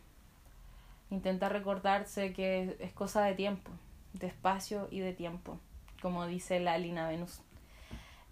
intentar 1.11 1.53
recordarse 1.53 2.33
que 2.33 2.79
es 2.81 2.93
cosa 2.95 3.23
de 3.25 3.35
tiempo, 3.35 3.71
de 4.15 4.27
espacio 4.27 4.89
y 4.91 5.01
de 5.01 5.13
tiempo, 5.13 5.59
como 6.01 6.27
dice 6.27 6.61
la 6.61 6.79
Lina 6.79 7.07
Venus. 7.09 7.43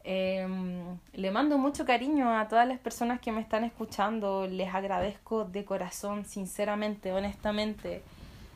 Em, 0.04 0.98
le 1.12 1.30
mando 1.30 1.58
mucho 1.58 1.84
cariño 1.84 2.34
a 2.38 2.48
todas 2.48 2.66
las 2.66 2.78
personas 2.78 3.20
que 3.20 3.30
me 3.30 3.42
están 3.42 3.64
escuchando. 3.64 4.46
Les 4.46 4.74
agradezco 4.74 5.44
de 5.44 5.66
corazón, 5.66 6.24
sinceramente, 6.24 7.12
honestamente. 7.12 8.02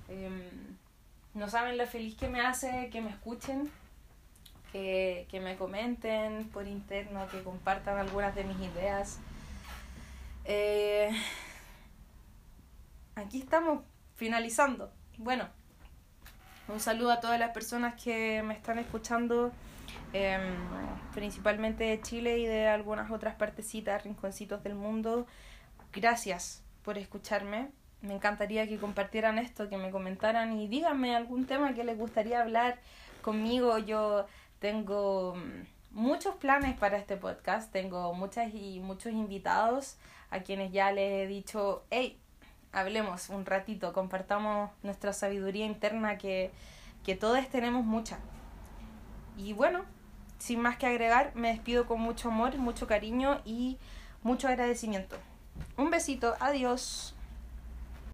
Em, 0.08 0.42
no 1.34 1.50
saben 1.50 1.76
lo 1.76 1.86
feliz 1.86 2.14
que 2.14 2.28
me 2.28 2.40
hace 2.40 2.88
que 2.90 3.02
me 3.02 3.10
escuchen, 3.10 3.70
que, 4.74 5.28
que 5.30 5.38
me 5.38 5.56
comenten 5.56 6.48
por 6.50 6.66
interno, 6.66 7.28
que 7.28 7.42
compartan 7.44 7.96
algunas 7.96 8.34
de 8.34 8.42
mis 8.42 8.58
ideas. 8.58 9.20
Eh, 10.44 11.10
aquí 13.14 13.38
estamos, 13.38 13.84
finalizando. 14.16 14.92
Bueno, 15.16 15.48
un 16.66 16.80
saludo 16.80 17.12
a 17.12 17.20
todas 17.20 17.38
las 17.38 17.50
personas 17.50 17.94
que 18.02 18.42
me 18.42 18.54
están 18.54 18.80
escuchando 18.80 19.52
Em, 20.12 20.54
principalmente 21.12 21.82
de 21.82 22.00
Chile 22.00 22.38
y 22.38 22.46
de 22.46 22.68
algunas 22.68 23.10
otras 23.10 23.34
partecitas, 23.34 24.04
rinconcitos 24.04 24.62
del 24.62 24.76
mundo. 24.76 25.26
Gracias 25.92 26.62
por 26.84 26.98
escucharme. 26.98 27.70
Me 28.00 28.14
encantaría 28.14 28.68
que 28.68 28.78
compartieran 28.78 29.38
esto, 29.38 29.68
que 29.68 29.76
me 29.76 29.90
comentaran 29.90 30.52
y 30.52 30.68
díganme 30.68 31.16
algún 31.16 31.46
tema 31.46 31.74
que 31.74 31.82
les 31.82 31.98
gustaría 31.98 32.40
hablar 32.40 32.78
conmigo. 33.22 33.78
Yo 33.78 34.26
tengo 34.64 35.34
mm, 35.34 35.66
muchos 35.90 36.36
planes 36.36 36.74
para 36.74 36.96
este 36.96 37.18
podcast, 37.18 37.70
tengo 37.70 38.14
muchas 38.14 38.54
y 38.54 38.80
muchos 38.80 39.12
invitados 39.12 39.98
a 40.30 40.40
quienes 40.40 40.72
ya 40.72 40.90
les 40.90 41.12
he 41.12 41.26
dicho, 41.26 41.84
hey, 41.90 42.18
hablemos 42.72 43.28
un 43.28 43.44
ratito, 43.44 43.92
compartamos 43.92 44.70
nuestra 44.82 45.12
sabiduría 45.12 45.66
interna 45.66 46.16
que, 46.16 46.50
que 47.04 47.14
todos 47.14 47.46
tenemos 47.50 47.84
mucha. 47.84 48.18
Y 49.36 49.52
bueno, 49.52 49.84
sin 50.38 50.60
más 50.60 50.78
que 50.78 50.86
agregar, 50.86 51.32
me 51.34 51.48
despido 51.48 51.84
con 51.84 52.00
mucho 52.00 52.28
amor, 52.28 52.56
mucho 52.56 52.86
cariño 52.86 53.42
y 53.44 53.76
mucho 54.22 54.48
agradecimiento. 54.48 55.18
Un 55.76 55.90
besito, 55.90 56.36
adiós. 56.40 57.13